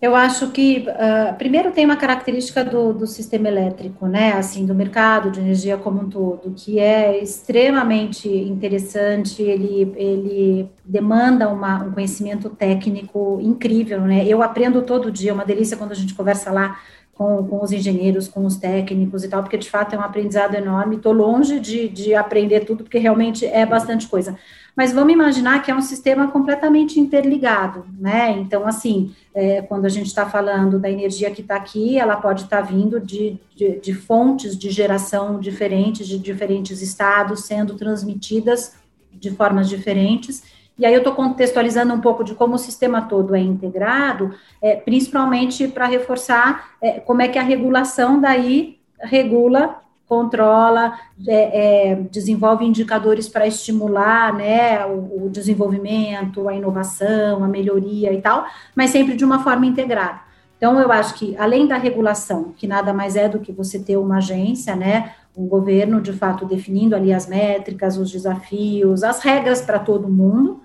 Eu 0.00 0.14
acho 0.14 0.52
que, 0.52 0.86
uh, 0.88 1.36
primeiro, 1.36 1.72
tem 1.72 1.84
uma 1.84 1.96
característica 1.96 2.64
do, 2.64 2.92
do, 2.92 3.04
sistema 3.04 3.48
elétrico, 3.48 4.06
né, 4.06 4.32
assim, 4.32 4.64
do 4.64 4.72
mercado 4.72 5.28
de 5.28 5.40
energia 5.40 5.76
como 5.76 6.00
um 6.00 6.08
todo, 6.08 6.52
que 6.54 6.78
é 6.78 7.20
extremamente 7.20 8.28
interessante, 8.28 9.42
ele, 9.42 9.92
ele 9.96 10.70
demanda 10.84 11.48
uma, 11.48 11.82
um 11.82 11.90
conhecimento 11.90 12.48
técnico 12.48 13.40
incrível, 13.42 14.02
né, 14.02 14.24
eu 14.24 14.40
aprendo 14.40 14.82
todo 14.82 15.10
dia, 15.10 15.32
é 15.32 15.34
uma 15.34 15.44
delícia 15.44 15.76
quando 15.76 15.90
a 15.90 15.96
gente 15.96 16.14
conversa 16.14 16.52
lá 16.52 16.78
com, 17.18 17.44
com 17.48 17.64
os 17.64 17.72
engenheiros, 17.72 18.28
com 18.28 18.46
os 18.46 18.56
técnicos 18.56 19.24
e 19.24 19.28
tal, 19.28 19.42
porque 19.42 19.58
de 19.58 19.68
fato 19.68 19.92
é 19.92 19.98
um 19.98 20.02
aprendizado 20.02 20.54
enorme. 20.54 20.96
Estou 20.96 21.12
longe 21.12 21.58
de, 21.58 21.88
de 21.88 22.14
aprender 22.14 22.60
tudo, 22.60 22.84
porque 22.84 22.98
realmente 22.98 23.44
é 23.44 23.66
bastante 23.66 24.06
coisa. 24.06 24.38
Mas 24.76 24.92
vamos 24.92 25.12
imaginar 25.12 25.60
que 25.60 25.72
é 25.72 25.74
um 25.74 25.82
sistema 25.82 26.28
completamente 26.28 27.00
interligado, 27.00 27.84
né? 27.98 28.30
Então, 28.38 28.64
assim, 28.64 29.12
é, 29.34 29.60
quando 29.62 29.86
a 29.86 29.88
gente 29.88 30.06
está 30.06 30.26
falando 30.26 30.78
da 30.78 30.88
energia 30.88 31.32
que 31.32 31.40
está 31.40 31.56
aqui, 31.56 31.98
ela 31.98 32.14
pode 32.14 32.44
estar 32.44 32.62
tá 32.62 32.62
vindo 32.62 33.00
de, 33.00 33.36
de, 33.56 33.80
de 33.80 33.92
fontes 33.92 34.56
de 34.56 34.70
geração 34.70 35.40
diferentes, 35.40 36.06
de 36.06 36.16
diferentes 36.16 36.80
estados, 36.80 37.40
sendo 37.40 37.74
transmitidas 37.74 38.76
de 39.12 39.32
formas 39.32 39.68
diferentes 39.68 40.44
e 40.78 40.86
aí 40.86 40.94
eu 40.94 40.98
estou 40.98 41.14
contextualizando 41.14 41.92
um 41.92 42.00
pouco 42.00 42.22
de 42.22 42.34
como 42.34 42.54
o 42.54 42.58
sistema 42.58 43.02
todo 43.02 43.34
é 43.34 43.40
integrado, 43.40 44.34
é, 44.62 44.76
principalmente 44.76 45.66
para 45.66 45.86
reforçar 45.86 46.70
é, 46.80 47.00
como 47.00 47.20
é 47.20 47.28
que 47.28 47.38
a 47.38 47.42
regulação 47.42 48.20
daí 48.20 48.78
regula, 49.00 49.80
controla, 50.06 50.98
é, 51.26 51.90
é 51.90 51.94
desenvolve 52.10 52.64
indicadores 52.64 53.28
para 53.28 53.46
estimular 53.46 54.32
né, 54.32 54.86
o, 54.86 55.26
o 55.26 55.30
desenvolvimento, 55.30 56.48
a 56.48 56.54
inovação, 56.54 57.42
a 57.42 57.48
melhoria 57.48 58.12
e 58.12 58.22
tal, 58.22 58.46
mas 58.74 58.90
sempre 58.90 59.16
de 59.16 59.24
uma 59.24 59.42
forma 59.42 59.66
integrada. 59.66 60.28
Então, 60.56 60.80
eu 60.80 60.90
acho 60.90 61.14
que, 61.14 61.36
além 61.36 61.68
da 61.68 61.76
regulação, 61.76 62.52
que 62.56 62.66
nada 62.66 62.92
mais 62.92 63.14
é 63.14 63.28
do 63.28 63.38
que 63.38 63.52
você 63.52 63.78
ter 63.78 63.96
uma 63.96 64.16
agência, 64.16 64.74
né, 64.74 65.12
um 65.36 65.46
governo, 65.46 66.00
de 66.00 66.12
fato, 66.12 66.44
definindo 66.44 66.96
ali 66.96 67.12
as 67.12 67.28
métricas, 67.28 67.96
os 67.96 68.10
desafios, 68.10 69.04
as 69.04 69.20
regras 69.22 69.60
para 69.60 69.78
todo 69.78 70.08
mundo, 70.08 70.60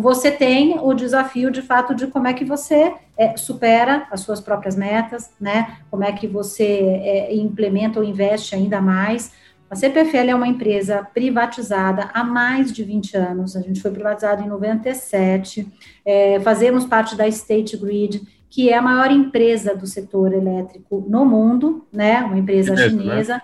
você 0.00 0.30
tem 0.30 0.78
o 0.80 0.92
desafio, 0.92 1.50
de 1.50 1.62
fato, 1.62 1.94
de 1.94 2.06
como 2.06 2.26
é 2.26 2.34
que 2.34 2.44
você 2.44 2.92
é, 3.16 3.36
supera 3.36 4.06
as 4.10 4.20
suas 4.20 4.40
próprias 4.40 4.76
metas, 4.76 5.30
né? 5.40 5.78
Como 5.90 6.04
é 6.04 6.12
que 6.12 6.26
você 6.26 6.64
é, 6.64 7.34
implementa 7.34 7.98
ou 7.98 8.04
investe 8.04 8.54
ainda 8.54 8.80
mais. 8.80 9.32
A 9.70 9.74
CPFL 9.74 10.28
é 10.28 10.34
uma 10.34 10.46
empresa 10.46 11.02
privatizada 11.14 12.10
há 12.12 12.22
mais 12.22 12.70
de 12.70 12.84
20 12.84 13.16
anos, 13.16 13.56
a 13.56 13.60
gente 13.62 13.80
foi 13.80 13.90
privatizado 13.90 14.42
em 14.42 14.46
97, 14.46 15.66
é, 16.04 16.38
fazemos 16.40 16.84
parte 16.84 17.16
da 17.16 17.26
State 17.26 17.78
Grid, 17.78 18.20
que 18.50 18.68
é 18.68 18.76
a 18.76 18.82
maior 18.82 19.10
empresa 19.10 19.74
do 19.74 19.86
setor 19.86 20.34
elétrico 20.34 21.02
no 21.08 21.24
mundo, 21.24 21.86
né? 21.90 22.18
Uma 22.22 22.38
empresa 22.38 22.74
né? 22.74 22.90
chinesa. 22.90 23.40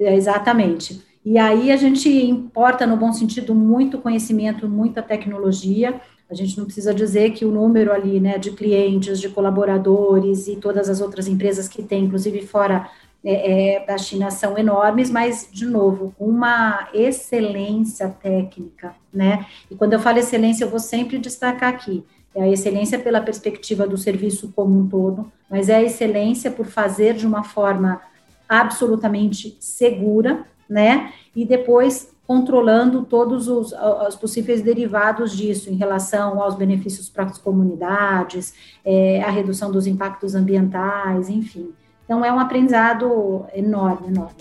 Né? 0.00 0.16
Exatamente. 0.16 1.00
E 1.24 1.38
aí 1.38 1.72
a 1.72 1.76
gente 1.76 2.08
importa, 2.08 2.86
no 2.86 2.96
bom 2.96 3.12
sentido, 3.12 3.54
muito 3.54 3.98
conhecimento, 3.98 4.68
muita 4.68 5.02
tecnologia. 5.02 5.98
A 6.30 6.34
gente 6.34 6.58
não 6.58 6.66
precisa 6.66 6.92
dizer 6.92 7.30
que 7.30 7.46
o 7.46 7.50
número 7.50 7.92
ali, 7.92 8.20
né, 8.20 8.36
de 8.36 8.50
clientes, 8.50 9.18
de 9.20 9.30
colaboradores 9.30 10.46
e 10.48 10.56
todas 10.56 10.88
as 10.90 11.00
outras 11.00 11.26
empresas 11.26 11.66
que 11.66 11.82
tem, 11.82 12.04
inclusive 12.04 12.46
fora 12.46 12.90
é, 13.24 13.76
é, 13.76 13.86
da 13.86 13.96
China, 13.96 14.30
são 14.30 14.58
enormes, 14.58 15.10
mas, 15.10 15.48
de 15.50 15.64
novo, 15.64 16.14
uma 16.18 16.90
excelência 16.92 18.08
técnica, 18.08 18.94
né? 19.10 19.46
E 19.70 19.74
quando 19.74 19.94
eu 19.94 20.00
falo 20.00 20.18
excelência, 20.18 20.64
eu 20.64 20.68
vou 20.68 20.78
sempre 20.78 21.16
destacar 21.18 21.72
aqui. 21.72 22.04
É 22.34 22.42
a 22.42 22.48
excelência 22.50 22.98
pela 22.98 23.22
perspectiva 23.22 23.86
do 23.86 23.96
serviço 23.96 24.52
como 24.54 24.78
um 24.78 24.88
todo, 24.88 25.32
mas 25.48 25.70
é 25.70 25.76
a 25.76 25.82
excelência 25.82 26.50
por 26.50 26.66
fazer 26.66 27.14
de 27.14 27.26
uma 27.26 27.44
forma 27.44 28.02
absolutamente 28.46 29.56
segura, 29.58 30.44
né? 30.68 31.12
E 31.34 31.44
depois 31.44 32.12
controlando 32.26 33.04
todos 33.04 33.48
os, 33.48 33.72
os, 33.72 34.16
possíveis 34.16 34.62
derivados 34.62 35.36
disso 35.36 35.70
em 35.70 35.74
relação 35.74 36.42
aos 36.42 36.54
benefícios 36.54 37.08
para 37.08 37.24
as 37.24 37.38
comunidades, 37.38 38.54
é, 38.84 39.22
a 39.22 39.30
redução 39.30 39.70
dos 39.70 39.86
impactos 39.86 40.34
ambientais, 40.34 41.28
enfim. 41.28 41.72
Então, 42.04 42.24
é 42.24 42.32
um 42.32 42.38
aprendizado 42.38 43.46
enorme, 43.54 44.08
enorme. 44.08 44.36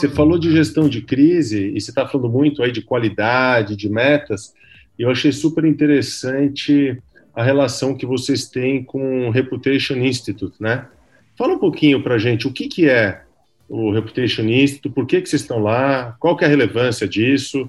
Você 0.00 0.08
falou 0.08 0.38
de 0.38 0.50
gestão 0.50 0.88
de 0.88 1.02
crise 1.02 1.74
e 1.76 1.78
você 1.80 1.90
está 1.90 2.06
falando 2.06 2.30
muito 2.30 2.62
aí 2.62 2.72
de 2.72 2.80
qualidade, 2.80 3.76
de 3.76 3.86
metas. 3.90 4.54
Eu 5.00 5.10
achei 5.10 5.32
super 5.32 5.64
interessante 5.64 7.02
a 7.34 7.42
relação 7.42 7.96
que 7.96 8.04
vocês 8.04 8.48
têm 8.48 8.84
com 8.84 9.28
o 9.28 9.30
Reputation 9.30 9.94
Institute, 9.94 10.56
né? 10.60 10.88
Fala 11.38 11.54
um 11.54 11.58
pouquinho 11.58 12.02
para 12.02 12.18
gente 12.18 12.46
o 12.46 12.52
que, 12.52 12.68
que 12.68 12.86
é 12.86 13.22
o 13.66 13.92
Reputation 13.92 14.42
Institute, 14.42 14.94
por 14.94 15.06
que, 15.06 15.22
que 15.22 15.28
vocês 15.30 15.40
estão 15.40 15.58
lá, 15.58 16.14
qual 16.20 16.36
que 16.36 16.44
é 16.44 16.46
a 16.46 16.50
relevância 16.50 17.08
disso, 17.08 17.66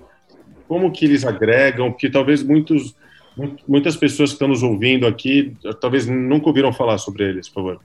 como 0.67 0.91
que 0.91 1.05
eles 1.05 1.25
agregam, 1.25 1.89
porque 1.89 2.09
talvez 2.09 2.43
muitos, 2.43 2.93
muitas 3.65 3.95
pessoas 3.95 4.31
que 4.31 4.35
estão 4.35 4.49
nos 4.49 4.61
ouvindo 4.61 5.07
aqui, 5.07 5.55
talvez 5.79 6.05
nunca 6.05 6.47
ouviram 6.47 6.73
falar 6.73 6.97
sobre 6.97 7.23
eles, 7.23 7.47
por 7.47 7.63
favor. 7.63 7.79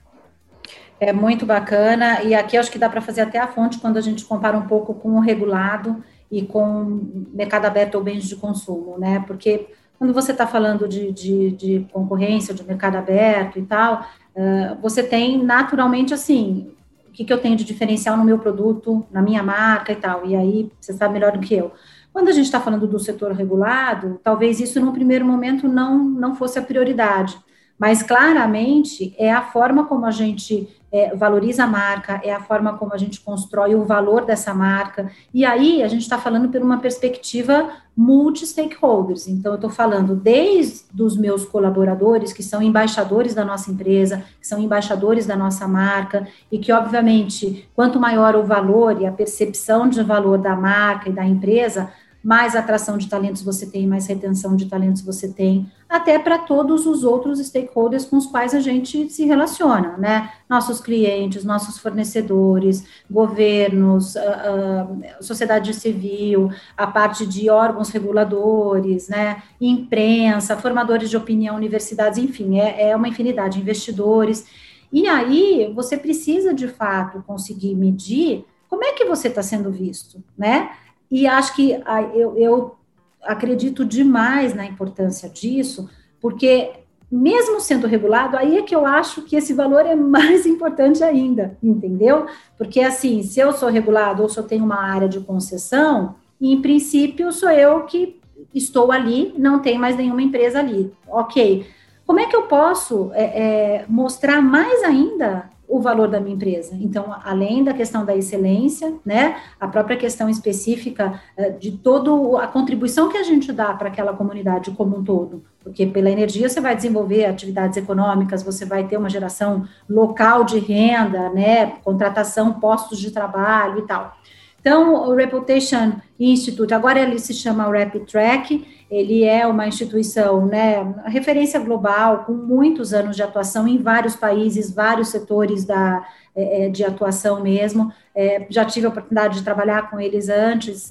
É 0.99 1.13
muito 1.13 1.45
bacana, 1.45 2.21
e 2.21 2.35
aqui 2.35 2.57
acho 2.57 2.69
que 2.69 2.77
dá 2.77 2.89
para 2.89 2.99
fazer 2.99 3.21
até 3.21 3.39
a 3.39 3.47
fonte 3.47 3.77
quando 3.77 3.95
a 3.95 4.01
gente 4.01 4.25
compara 4.25 4.57
um 4.57 4.67
pouco 4.67 4.93
com 4.93 5.11
o 5.11 5.21
regulado 5.21 6.03
e 6.31 6.41
com 6.41 7.27
mercado 7.33 7.65
aberto 7.65 7.95
ou 7.95 8.03
bens 8.03 8.23
de 8.25 8.35
consumo, 8.35 8.97
né? 8.97 9.23
Porque 9.25 9.67
quando 9.97 10.13
você 10.13 10.31
está 10.31 10.45
falando 10.45 10.87
de, 10.87 11.11
de, 11.11 11.51
de, 11.51 11.87
concorrência, 11.91 12.53
de 12.53 12.63
mercado 12.63 12.97
aberto 12.97 13.57
e 13.57 13.63
tal, 13.63 14.05
uh, 14.35 14.77
você 14.81 15.01
tem 15.01 15.43
naturalmente 15.43 16.13
assim, 16.13 16.71
o 17.07 17.11
que, 17.11 17.25
que 17.25 17.33
eu 17.33 17.41
tenho 17.41 17.55
de 17.55 17.63
diferencial 17.63 18.15
no 18.15 18.23
meu 18.23 18.37
produto, 18.37 19.05
na 19.11 19.21
minha 19.21 19.41
marca 19.41 19.91
e 19.91 19.95
tal, 19.95 20.25
e 20.25 20.35
aí 20.35 20.71
você 20.79 20.93
sabe 20.93 21.13
melhor 21.13 21.31
do 21.31 21.39
que 21.39 21.55
eu. 21.55 21.71
Quando 22.13 22.29
a 22.29 22.31
gente 22.31 22.45
está 22.45 22.59
falando 22.59 22.87
do 22.87 22.99
setor 22.99 23.31
regulado, 23.31 24.19
talvez 24.23 24.59
isso 24.59 24.79
no 24.79 24.91
primeiro 24.91 25.25
momento 25.25 25.67
não, 25.67 25.97
não 26.03 26.35
fosse 26.35 26.59
a 26.59 26.63
prioridade, 26.63 27.37
mas 27.77 28.01
claramente 28.01 29.15
é 29.17 29.31
a 29.31 29.41
forma 29.41 29.85
como 29.85 30.05
a 30.05 30.11
gente 30.11 30.67
é, 30.91 31.15
valoriza 31.15 31.63
a 31.63 31.67
marca, 31.67 32.21
é 32.23 32.33
a 32.33 32.41
forma 32.41 32.77
como 32.77 32.93
a 32.93 32.97
gente 32.97 33.19
constrói 33.19 33.75
o 33.75 33.83
valor 33.83 34.25
dessa 34.25 34.53
marca. 34.53 35.11
E 35.33 35.43
aí 35.43 35.83
a 35.83 35.87
gente 35.87 36.01
está 36.01 36.17
falando 36.17 36.49
por 36.49 36.61
uma 36.61 36.79
perspectiva 36.79 37.69
multi-stakeholders. 37.95 39.27
Então, 39.27 39.53
eu 39.53 39.55
estou 39.55 39.71
falando 39.71 40.15
desde 40.15 41.01
os 41.01 41.17
meus 41.17 41.45
colaboradores, 41.45 42.31
que 42.31 42.43
são 42.43 42.61
embaixadores 42.61 43.33
da 43.33 43.43
nossa 43.43 43.71
empresa, 43.71 44.23
que 44.39 44.47
são 44.47 44.59
embaixadores 44.59 45.25
da 45.25 45.35
nossa 45.35 45.67
marca, 45.67 46.27
e 46.51 46.59
que, 46.59 46.71
obviamente, 46.71 47.67
quanto 47.75 47.99
maior 47.99 48.35
o 48.35 48.43
valor 48.43 49.01
e 49.01 49.07
a 49.07 49.11
percepção 49.11 49.89
de 49.89 50.03
valor 50.03 50.37
da 50.37 50.55
marca 50.55 51.09
e 51.09 51.13
da 51.13 51.25
empresa, 51.25 51.91
mais 52.27 52.57
atração 52.57 52.97
de 52.97 53.07
talentos 53.07 53.41
você 53.41 53.65
tem, 53.65 53.87
mais 53.87 54.05
retenção 54.05 54.57
de 54.57 54.65
talentos 54.65 55.01
você 55.01 55.29
tem, 55.29 55.71
até 55.87 56.19
para 56.19 56.37
todos 56.37 56.85
os 56.85 57.05
outros 57.05 57.39
stakeholders 57.39 58.03
com 58.03 58.17
os 58.17 58.25
quais 58.25 58.53
a 58.53 58.59
gente 58.59 59.09
se 59.09 59.23
relaciona, 59.23 59.95
né? 59.95 60.29
Nossos 60.49 60.81
clientes, 60.81 61.45
nossos 61.45 61.77
fornecedores, 61.77 62.83
governos, 63.09 64.17
a, 64.17 64.89
a 65.17 65.23
sociedade 65.23 65.73
civil, 65.73 66.51
a 66.75 66.85
parte 66.85 67.25
de 67.25 67.49
órgãos 67.49 67.91
reguladores, 67.91 69.07
né? 69.07 69.41
Imprensa, 69.61 70.57
formadores 70.57 71.09
de 71.09 71.15
opinião, 71.15 71.55
universidades, 71.55 72.19
enfim, 72.19 72.59
é, 72.59 72.89
é 72.89 72.95
uma 72.97 73.07
infinidade, 73.07 73.57
investidores. 73.57 74.45
E 74.91 75.07
aí 75.07 75.71
você 75.73 75.95
precisa 75.95 76.53
de 76.53 76.67
fato 76.67 77.23
conseguir 77.25 77.73
medir 77.73 78.43
como 78.67 78.83
é 78.83 78.91
que 78.91 79.05
você 79.05 79.29
está 79.29 79.41
sendo 79.41 79.71
visto, 79.71 80.21
né? 80.37 80.71
E 81.09 81.25
acho 81.25 81.55
que 81.55 81.71
eu, 82.13 82.37
eu 82.37 82.75
acredito 83.23 83.85
demais 83.85 84.53
na 84.53 84.65
importância 84.65 85.29
disso, 85.29 85.89
porque 86.19 86.71
mesmo 87.09 87.59
sendo 87.61 87.87
regulado, 87.87 88.35
aí 88.35 88.57
é 88.57 88.61
que 88.61 88.75
eu 88.75 88.85
acho 88.85 89.21
que 89.21 89.35
esse 89.35 89.53
valor 89.53 89.85
é 89.85 89.95
mais 89.95 90.45
importante 90.47 91.03
ainda, 91.03 91.57
entendeu? 91.63 92.25
Porque 92.57 92.81
assim, 92.81 93.23
se 93.23 93.39
eu 93.39 93.51
sou 93.53 93.69
regulado 93.69 94.23
ou 94.23 94.29
se 94.29 94.37
eu 94.37 94.43
tenho 94.43 94.65
uma 94.65 94.81
área 94.81 95.07
de 95.07 95.19
concessão, 95.21 96.15
em 96.39 96.61
princípio 96.61 97.31
sou 97.31 97.49
eu 97.49 97.83
que 97.83 98.19
estou 98.53 98.91
ali, 98.91 99.33
não 99.37 99.59
tem 99.59 99.77
mais 99.77 99.95
nenhuma 99.95 100.21
empresa 100.21 100.59
ali. 100.59 100.91
Ok. 101.07 101.65
Como 102.05 102.19
é 102.19 102.25
que 102.25 102.35
eu 102.35 102.43
posso 102.43 103.11
é, 103.13 103.23
é, 103.23 103.85
mostrar 103.87 104.41
mais 104.41 104.83
ainda 104.83 105.49
o 105.67 105.81
valor 105.81 106.07
da 106.07 106.19
minha 106.19 106.35
empresa. 106.35 106.75
Então, 106.79 107.13
além 107.23 107.63
da 107.63 107.73
questão 107.73 108.05
da 108.05 108.15
excelência, 108.15 108.93
né, 109.05 109.37
a 109.59 109.67
própria 109.67 109.97
questão 109.97 110.29
específica 110.29 111.19
eh, 111.35 111.49
de 111.49 111.71
toda 111.71 112.41
a 112.41 112.47
contribuição 112.47 113.09
que 113.09 113.17
a 113.17 113.23
gente 113.23 113.51
dá 113.51 113.73
para 113.73 113.89
aquela 113.89 114.13
comunidade 114.13 114.71
como 114.71 114.97
um 114.97 115.03
todo, 115.03 115.43
porque 115.61 115.85
pela 115.85 116.09
energia 116.09 116.47
você 116.47 116.61
vai 116.61 116.75
desenvolver 116.75 117.25
atividades 117.25 117.77
econômicas, 117.77 118.43
você 118.43 118.65
vai 118.65 118.87
ter 118.87 118.97
uma 118.97 119.09
geração 119.09 119.67
local 119.89 120.45
de 120.45 120.57
renda, 120.57 121.29
né, 121.29 121.73
contratação, 121.83 122.53
postos 122.53 122.97
de 122.97 123.11
trabalho 123.11 123.79
e 123.79 123.81
tal. 123.81 124.15
Então, 124.59 125.07
o 125.07 125.15
Reputation 125.15 125.93
Institute, 126.19 126.73
agora 126.73 126.99
ele 126.99 127.19
se 127.19 127.33
chama 127.33 127.63
Rapid 127.63 128.05
Track, 128.05 128.65
ele 128.89 129.23
é 129.23 129.45
uma 129.45 129.67
instituição, 129.67 130.45
né, 130.45 130.95
referência 131.05 131.59
global, 131.59 132.23
com 132.25 132.33
muitos 132.33 132.93
anos 132.93 133.15
de 133.15 133.23
atuação 133.23 133.67
em 133.67 133.77
vários 133.77 134.15
países, 134.15 134.73
vários 134.73 135.09
setores 135.09 135.65
da, 135.65 136.05
é, 136.35 136.65
é 136.65 136.69
de 136.69 136.83
atuação 136.83 137.41
mesmo. 137.41 137.91
É, 138.15 138.47
já 138.49 138.65
tive 138.65 138.87
a 138.87 138.89
oportunidade 138.89 139.37
de 139.37 139.43
trabalhar 139.43 139.89
com 139.89 139.99
eles 139.99 140.27
antes 140.29 140.89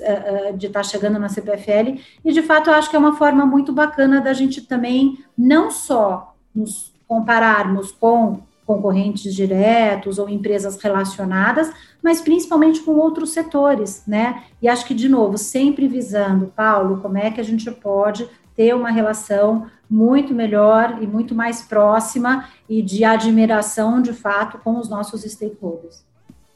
de 0.57 0.67
estar 0.67 0.83
chegando 0.83 1.19
na 1.19 1.29
CPFL, 1.29 1.99
e 2.25 2.33
de 2.33 2.43
fato 2.43 2.71
eu 2.71 2.75
acho 2.75 2.89
que 2.89 2.97
é 2.97 2.99
uma 2.99 3.17
forma 3.17 3.45
muito 3.45 3.73
bacana 3.73 4.21
da 4.21 4.33
gente 4.33 4.61
também 4.63 5.19
não 5.37 5.71
só 5.71 6.35
nos 6.55 6.95
compararmos 7.09 7.93
com 7.93 8.41
concorrentes 8.67 9.33
diretos 9.33 10.19
ou 10.19 10.29
empresas 10.29 10.77
relacionadas, 10.83 11.73
mas 12.03 12.21
principalmente 12.21 12.81
com 12.81 12.93
outros 12.97 13.31
setores, 13.31 14.03
né? 14.07 14.43
E 14.61 14.69
acho 14.69 14.85
que, 14.85 14.95
de 14.95 15.09
novo, 15.09 15.39
sempre 15.39 15.87
visando, 15.87 16.53
Paulo, 16.55 17.01
como 17.01 17.17
é 17.17 17.31
que 17.31 17.41
a 17.41 17.45
gente 17.45 17.71
pode 17.71 18.29
ter 18.57 18.75
uma 18.75 18.91
relação 18.91 19.71
muito 19.89 20.35
melhor 20.35 20.99
e 21.01 21.07
muito 21.07 21.35
mais 21.35 21.63
próxima 21.63 22.49
e 22.69 22.83
de 22.83 23.05
admiração, 23.05 24.03
de 24.03 24.13
fato, 24.13 24.59
com 24.59 24.79
os 24.79 24.89
nossos 24.89 25.23
stakeholders. 25.23 26.05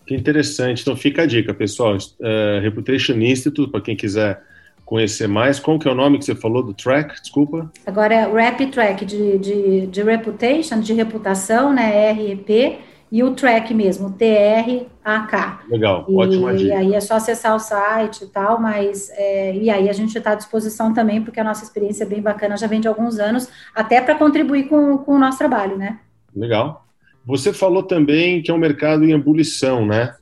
Que 0.06 0.16
interessante. 0.16 0.82
Então, 0.82 0.96
fica 0.96 1.22
a 1.22 1.26
dica, 1.26 1.54
pessoal. 1.54 1.96
Uh, 1.96 2.60
Reputation 2.60 3.12
Institute, 3.14 3.70
para 3.70 3.80
quem 3.80 3.94
quiser 3.94 4.42
conhecer 4.90 5.28
mais. 5.28 5.60
Qual 5.60 5.78
que 5.78 5.88
é 5.88 5.92
o 5.92 5.94
nome 5.94 6.18
que 6.18 6.24
você 6.24 6.34
falou 6.34 6.64
do 6.64 6.74
track? 6.74 7.20
Desculpa. 7.20 7.70
Agora 7.86 8.12
é 8.12 8.26
Rap 8.28 8.66
Track 8.66 9.04
de, 9.06 9.38
de, 9.38 9.86
de 9.86 10.02
reputation, 10.02 10.80
de 10.80 10.92
reputação, 10.92 11.72
né? 11.72 12.10
REP, 12.10 12.80
e 13.12 13.22
o 13.22 13.32
track 13.32 13.72
mesmo, 13.72 14.10
T-R-A-K. 14.12 15.60
Legal, 15.68 16.06
e, 16.08 16.16
ótima 16.16 16.54
dica. 16.54 16.68
E 16.68 16.72
aí 16.72 16.94
é 16.94 17.00
só 17.00 17.14
acessar 17.14 17.54
o 17.54 17.60
site 17.60 18.24
e 18.24 18.26
tal, 18.26 18.60
mas 18.60 19.10
é, 19.10 19.54
e 19.54 19.70
aí 19.70 19.88
a 19.88 19.92
gente 19.92 20.18
está 20.18 20.32
à 20.32 20.34
disposição 20.34 20.92
também, 20.92 21.22
porque 21.22 21.38
a 21.38 21.44
nossa 21.44 21.62
experiência 21.62 22.02
é 22.02 22.06
bem 22.06 22.20
bacana, 22.20 22.56
já 22.56 22.66
vem 22.66 22.80
de 22.80 22.88
alguns 22.88 23.20
anos, 23.20 23.48
até 23.72 24.00
para 24.00 24.16
contribuir 24.16 24.64
com, 24.64 24.98
com 24.98 25.14
o 25.14 25.18
nosso 25.18 25.38
trabalho, 25.38 25.76
né? 25.76 26.00
Legal. 26.34 26.84
Você 27.24 27.52
falou 27.52 27.84
também 27.84 28.42
que 28.42 28.50
é 28.50 28.54
um 28.54 28.58
mercado 28.58 29.04
em 29.04 29.12
ebulição, 29.12 29.86
né? 29.86 30.14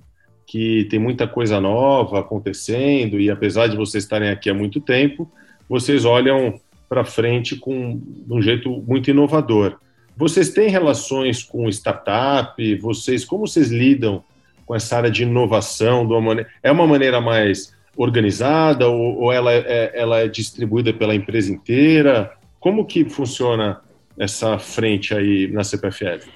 Que 0.48 0.86
tem 0.86 0.98
muita 0.98 1.28
coisa 1.28 1.60
nova 1.60 2.20
acontecendo 2.20 3.20
e 3.20 3.30
apesar 3.30 3.66
de 3.66 3.76
vocês 3.76 4.04
estarem 4.04 4.30
aqui 4.30 4.48
há 4.48 4.54
muito 4.54 4.80
tempo, 4.80 5.30
vocês 5.68 6.06
olham 6.06 6.58
para 6.88 7.04
frente 7.04 7.54
com 7.54 8.00
de 8.02 8.32
um 8.32 8.40
jeito 8.40 8.70
muito 8.88 9.10
inovador. 9.10 9.78
Vocês 10.16 10.48
têm 10.48 10.70
relações 10.70 11.44
com 11.44 11.68
startup? 11.68 12.74
Vocês 12.76 13.26
como 13.26 13.46
vocês 13.46 13.70
lidam 13.70 14.24
com 14.64 14.74
essa 14.74 14.96
área 14.96 15.10
de 15.10 15.22
inovação? 15.22 16.06
De 16.06 16.14
uma 16.14 16.20
maneira, 16.22 16.50
é 16.62 16.72
uma 16.72 16.86
maneira 16.86 17.20
mais 17.20 17.76
organizada 17.94 18.88
ou, 18.88 19.18
ou 19.18 19.32
ela, 19.32 19.52
é, 19.52 19.92
ela 19.94 20.20
é 20.20 20.28
distribuída 20.28 20.94
pela 20.94 21.14
empresa 21.14 21.52
inteira? 21.52 22.32
Como 22.58 22.86
que 22.86 23.04
funciona 23.04 23.82
essa 24.18 24.58
frente 24.58 25.14
aí 25.14 25.46
na 25.52 25.62
CPFL? 25.62 26.26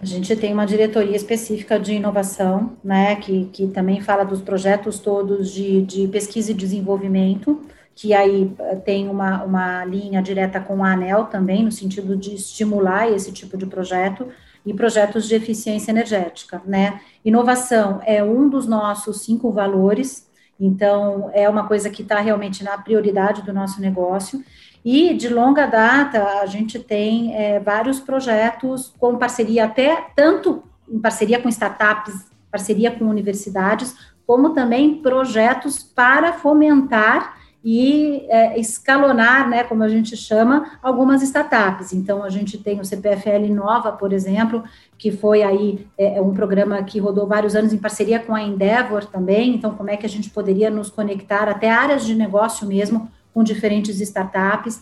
A 0.00 0.04
gente 0.04 0.36
tem 0.36 0.52
uma 0.52 0.66
diretoria 0.66 1.16
específica 1.16 1.80
de 1.80 1.94
inovação, 1.94 2.76
né, 2.84 3.16
que, 3.16 3.46
que 3.46 3.66
também 3.68 4.00
fala 4.00 4.24
dos 4.24 4.42
projetos 4.42 4.98
todos 4.98 5.50
de, 5.50 5.82
de 5.82 6.06
pesquisa 6.08 6.50
e 6.50 6.54
desenvolvimento, 6.54 7.62
que 7.94 8.12
aí 8.12 8.52
eh, 8.58 8.76
tem 8.76 9.08
uma, 9.08 9.42
uma 9.42 9.84
linha 9.86 10.20
direta 10.20 10.60
com 10.60 10.84
a 10.84 10.92
ANEL 10.92 11.24
também, 11.24 11.64
no 11.64 11.72
sentido 11.72 12.14
de 12.14 12.34
estimular 12.34 13.10
esse 13.10 13.32
tipo 13.32 13.56
de 13.56 13.64
projeto, 13.64 14.28
e 14.66 14.74
projetos 14.74 15.26
de 15.26 15.34
eficiência 15.34 15.92
energética, 15.92 16.60
né. 16.66 17.00
Inovação 17.24 18.00
é 18.04 18.22
um 18.22 18.50
dos 18.50 18.66
nossos 18.66 19.22
cinco 19.22 19.50
valores, 19.50 20.28
então 20.60 21.30
é 21.32 21.48
uma 21.48 21.66
coisa 21.66 21.88
que 21.88 22.02
está 22.02 22.20
realmente 22.20 22.62
na 22.62 22.76
prioridade 22.76 23.42
do 23.42 23.52
nosso 23.52 23.80
negócio, 23.80 24.44
e 24.88 25.14
de 25.14 25.28
longa 25.28 25.66
data, 25.66 26.22
a 26.40 26.46
gente 26.46 26.78
tem 26.78 27.34
é, 27.34 27.58
vários 27.58 27.98
projetos 27.98 28.94
com 29.00 29.16
parceria, 29.16 29.64
até 29.64 30.06
tanto 30.14 30.62
em 30.88 31.00
parceria 31.00 31.40
com 31.40 31.48
startups, 31.48 32.14
parceria 32.52 32.92
com 32.92 33.06
universidades, 33.06 33.96
como 34.24 34.50
também 34.50 35.02
projetos 35.02 35.82
para 35.82 36.34
fomentar 36.34 37.36
e 37.64 38.24
é, 38.28 38.60
escalonar, 38.60 39.48
né, 39.48 39.64
como 39.64 39.82
a 39.82 39.88
gente 39.88 40.16
chama, 40.16 40.78
algumas 40.80 41.20
startups. 41.20 41.92
Então, 41.92 42.22
a 42.22 42.30
gente 42.30 42.56
tem 42.56 42.78
o 42.78 42.84
CPFL 42.84 43.52
Nova, 43.52 43.90
por 43.90 44.12
exemplo, 44.12 44.62
que 44.96 45.10
foi 45.10 45.42
aí 45.42 45.84
é, 45.98 46.22
um 46.22 46.32
programa 46.32 46.80
que 46.84 47.00
rodou 47.00 47.26
vários 47.26 47.56
anos 47.56 47.72
em 47.72 47.78
parceria 47.78 48.20
com 48.20 48.36
a 48.36 48.40
Endeavor 48.40 49.04
também. 49.04 49.52
Então, 49.52 49.74
como 49.74 49.90
é 49.90 49.96
que 49.96 50.06
a 50.06 50.08
gente 50.08 50.30
poderia 50.30 50.70
nos 50.70 50.90
conectar 50.90 51.48
até 51.48 51.68
áreas 51.68 52.06
de 52.06 52.14
negócio 52.14 52.68
mesmo 52.68 53.10
com 53.36 53.44
diferentes 53.44 54.00
startups. 54.00 54.80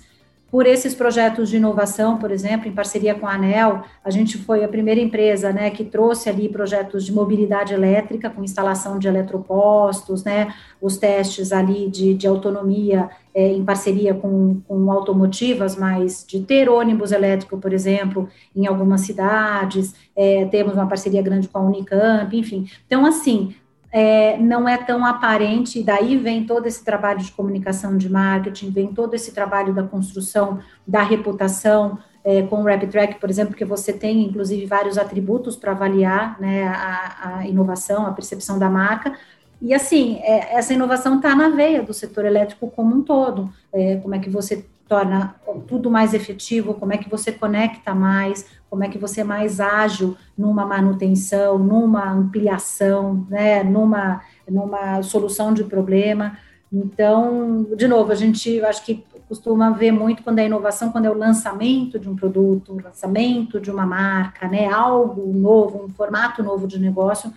por 0.48 0.64
esses 0.64 0.94
projetos 0.94 1.50
de 1.50 1.56
inovação, 1.56 2.16
por 2.16 2.30
exemplo, 2.30 2.68
em 2.68 2.72
parceria 2.72 3.12
com 3.12 3.26
a 3.26 3.34
ANEL, 3.34 3.82
a 4.04 4.08
gente 4.08 4.38
foi 4.38 4.62
a 4.62 4.68
primeira 4.68 5.00
empresa, 5.00 5.52
né, 5.52 5.68
que 5.68 5.82
trouxe 5.82 6.28
ali 6.28 6.48
projetos 6.48 7.04
de 7.04 7.12
mobilidade 7.12 7.74
elétrica, 7.74 8.30
com 8.30 8.44
instalação 8.44 8.96
de 8.96 9.08
eletropostos, 9.08 10.22
né, 10.22 10.54
os 10.80 10.96
testes 10.96 11.50
ali 11.50 11.90
de, 11.90 12.14
de 12.14 12.28
autonomia 12.28 13.10
é, 13.34 13.48
em 13.48 13.64
parceria 13.64 14.14
com, 14.14 14.60
com 14.68 14.92
automotivas, 14.92 15.74
mas 15.74 16.24
de 16.24 16.38
ter 16.40 16.68
ônibus 16.68 17.10
elétrico, 17.10 17.58
por 17.58 17.72
exemplo, 17.72 18.28
em 18.54 18.68
algumas 18.68 19.00
cidades, 19.00 19.92
é, 20.14 20.44
temos 20.44 20.74
uma 20.74 20.86
parceria 20.86 21.20
grande 21.20 21.48
com 21.48 21.58
a 21.58 21.62
Unicamp, 21.62 22.38
enfim. 22.38 22.68
Então, 22.86 23.04
assim, 23.04 23.56
é, 23.96 24.36
não 24.38 24.68
é 24.68 24.76
tão 24.76 25.06
aparente, 25.06 25.78
e 25.78 25.84
daí 25.84 26.16
vem 26.16 26.44
todo 26.44 26.66
esse 26.66 26.84
trabalho 26.84 27.20
de 27.20 27.30
comunicação 27.30 27.96
de 27.96 28.10
marketing, 28.10 28.72
vem 28.72 28.88
todo 28.92 29.14
esse 29.14 29.32
trabalho 29.32 29.72
da 29.72 29.84
construção 29.84 30.58
da 30.84 31.00
reputação, 31.00 31.96
é, 32.24 32.42
com 32.42 32.62
o 32.62 32.64
RapidTrack, 32.64 33.20
por 33.20 33.30
exemplo, 33.30 33.54
que 33.54 33.64
você 33.64 33.92
tem, 33.92 34.24
inclusive, 34.24 34.66
vários 34.66 34.98
atributos 34.98 35.54
para 35.54 35.70
avaliar 35.70 36.40
né, 36.40 36.66
a, 36.66 37.36
a, 37.38 37.46
inovação, 37.46 38.04
a 38.04 38.10
percepção 38.10 38.58
da 38.58 38.68
marca, 38.68 39.16
e 39.62 39.72
assim, 39.72 40.18
é, 40.22 40.56
essa 40.56 40.74
inovação 40.74 41.18
está 41.18 41.32
na 41.36 41.50
veia 41.50 41.80
do 41.80 41.94
setor 41.94 42.24
elétrico 42.24 42.68
como 42.74 42.96
um 42.96 43.00
todo, 43.00 43.48
é, 43.72 43.94
como 43.98 44.16
é 44.16 44.18
que 44.18 44.28
você 44.28 44.66
torna 44.88 45.36
tudo 45.68 45.88
mais 45.88 46.12
efetivo, 46.14 46.74
como 46.74 46.92
é 46.92 46.98
que 46.98 47.08
você 47.08 47.30
conecta 47.30 47.94
mais, 47.94 48.44
como 48.74 48.82
é 48.82 48.88
que 48.88 48.98
você 48.98 49.20
é 49.20 49.24
mais 49.24 49.60
ágil 49.60 50.16
numa 50.36 50.66
manutenção, 50.66 51.56
numa 51.56 52.10
ampliação, 52.10 53.24
né, 53.30 53.62
numa, 53.62 54.20
numa 54.50 55.00
solução 55.00 55.54
de 55.54 55.62
problema. 55.62 56.36
Então, 56.72 57.68
de 57.76 57.86
novo, 57.86 58.10
a 58.10 58.16
gente 58.16 58.60
acho 58.64 58.84
que 58.84 59.04
costuma 59.28 59.70
ver 59.70 59.92
muito 59.92 60.24
quando 60.24 60.40
é 60.40 60.46
inovação, 60.46 60.90
quando 60.90 61.04
é 61.04 61.10
o 61.10 61.16
lançamento 61.16 62.00
de 62.00 62.08
um 62.08 62.16
produto, 62.16 62.72
o 62.72 62.82
lançamento 62.82 63.60
de 63.60 63.70
uma 63.70 63.86
marca, 63.86 64.48
né, 64.48 64.66
algo 64.66 65.32
novo, 65.32 65.84
um 65.84 65.88
formato 65.88 66.42
novo 66.42 66.66
de 66.66 66.80
negócio, 66.80 67.32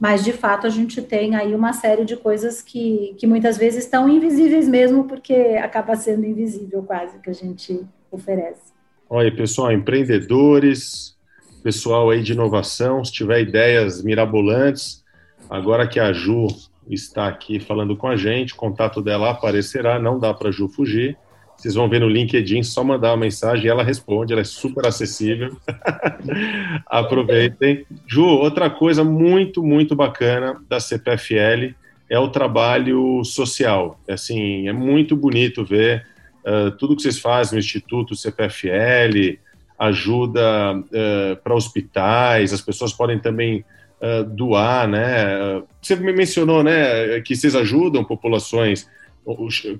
mas 0.00 0.24
de 0.24 0.32
fato 0.32 0.66
a 0.66 0.70
gente 0.70 1.02
tem 1.02 1.36
aí 1.36 1.54
uma 1.54 1.74
série 1.74 2.06
de 2.06 2.16
coisas 2.16 2.62
que, 2.62 3.14
que 3.18 3.26
muitas 3.26 3.58
vezes 3.58 3.84
estão 3.84 4.08
invisíveis 4.08 4.66
mesmo, 4.66 5.04
porque 5.04 5.34
acaba 5.62 5.94
sendo 5.96 6.24
invisível 6.24 6.82
quase 6.82 7.18
que 7.18 7.28
a 7.28 7.34
gente 7.34 7.86
oferece. 8.10 8.77
Olha, 9.10 9.32
pessoal, 9.32 9.72
empreendedores, 9.72 11.16
pessoal 11.62 12.10
aí 12.10 12.22
de 12.22 12.32
inovação, 12.32 13.02
se 13.02 13.10
tiver 13.10 13.40
ideias 13.40 14.02
mirabolantes, 14.02 15.02
agora 15.48 15.88
que 15.88 15.98
a 15.98 16.12
Ju 16.12 16.46
está 16.90 17.26
aqui 17.26 17.58
falando 17.58 17.96
com 17.96 18.06
a 18.06 18.16
gente, 18.16 18.52
o 18.52 18.56
contato 18.56 19.00
dela 19.00 19.30
aparecerá, 19.30 19.98
não 19.98 20.18
dá 20.18 20.34
para 20.34 20.50
a 20.50 20.52
Ju 20.52 20.68
fugir. 20.68 21.16
Vocês 21.56 21.74
vão 21.74 21.88
ver 21.88 22.00
no 22.00 22.08
LinkedIn, 22.08 22.62
só 22.62 22.84
mandar 22.84 23.12
uma 23.12 23.16
mensagem 23.16 23.64
e 23.64 23.68
ela 23.68 23.82
responde, 23.82 24.32
ela 24.32 24.42
é 24.42 24.44
super 24.44 24.86
acessível. 24.86 25.56
Aproveitem. 26.86 27.86
Ju, 28.06 28.24
outra 28.24 28.68
coisa 28.68 29.02
muito, 29.02 29.62
muito 29.62 29.96
bacana 29.96 30.60
da 30.68 30.78
CPFL 30.78 31.74
é 32.10 32.18
o 32.18 32.28
trabalho 32.28 33.24
social. 33.24 33.98
Assim, 34.06 34.68
é 34.68 34.72
muito 34.72 35.16
bonito 35.16 35.64
ver 35.64 36.06
uh, 36.44 36.70
tudo 36.72 36.96
que 36.96 37.02
vocês 37.02 37.18
fazem 37.18 37.54
no 37.54 37.58
Instituto 37.58 38.14
CPFL, 38.14 39.38
ajuda 39.78 40.76
uh, 40.76 41.36
para 41.42 41.54
hospitais, 41.54 42.52
as 42.52 42.60
pessoas 42.60 42.92
podem 42.92 43.18
também 43.18 43.64
uh, 44.00 44.24
doar, 44.24 44.88
né? 44.88 45.62
Você 45.80 45.94
me 45.96 46.12
mencionou, 46.12 46.62
né, 46.62 47.20
que 47.20 47.36
vocês 47.36 47.54
ajudam 47.54 48.04
populações 48.04 48.88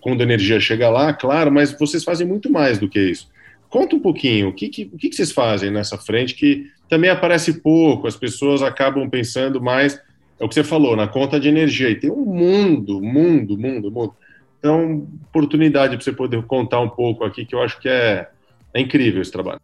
quando 0.01 0.21
a 0.21 0.25
energia 0.25 0.61
chega 0.61 0.91
lá, 0.91 1.13
claro, 1.13 1.51
mas 1.51 1.73
vocês 1.73 2.05
fazem 2.05 2.27
muito 2.27 2.51
mais 2.51 2.79
do 2.79 2.89
que 2.89 3.01
isso. 3.01 3.29
Conta 3.71 3.97
um 3.97 4.01
pouquinho, 4.01 4.49
o 4.49 4.53
que, 4.53 4.69
que, 4.69 4.91
o 4.93 4.97
que 4.97 5.13
vocês 5.13 5.33
fazem 5.33 5.71
nessa 5.71 5.99
frente 5.99 6.35
que 6.35 6.71
também 6.89 7.11
aparece 7.11 7.61
pouco, 7.61 8.07
as 8.07 8.17
pessoas 8.17 8.63
acabam 8.63 9.09
pensando 9.09 9.61
mais, 9.61 10.01
é 10.39 10.45
o 10.45 10.49
que 10.49 10.55
você 10.55 10.65
falou, 10.65 10.97
na 10.97 11.09
conta 11.09 11.39
de 11.39 11.49
energia, 11.49 11.91
e 11.91 11.95
tem 11.95 12.11
um 12.11 12.25
mundo, 12.25 13.01
mundo, 13.01 13.59
mundo, 13.59 13.91
mundo. 13.91 14.15
Então, 14.59 15.07
oportunidade 15.29 15.97
para 15.97 16.05
você 16.05 16.13
poder 16.13 16.43
contar 16.45 16.81
um 16.81 16.89
pouco 16.89 17.25
aqui, 17.25 17.45
que 17.45 17.55
eu 17.55 17.63
acho 17.63 17.81
que 17.81 17.89
é, 17.89 18.29
é 18.75 18.81
incrível 18.81 19.23
esse 19.23 19.31
trabalho. 19.31 19.61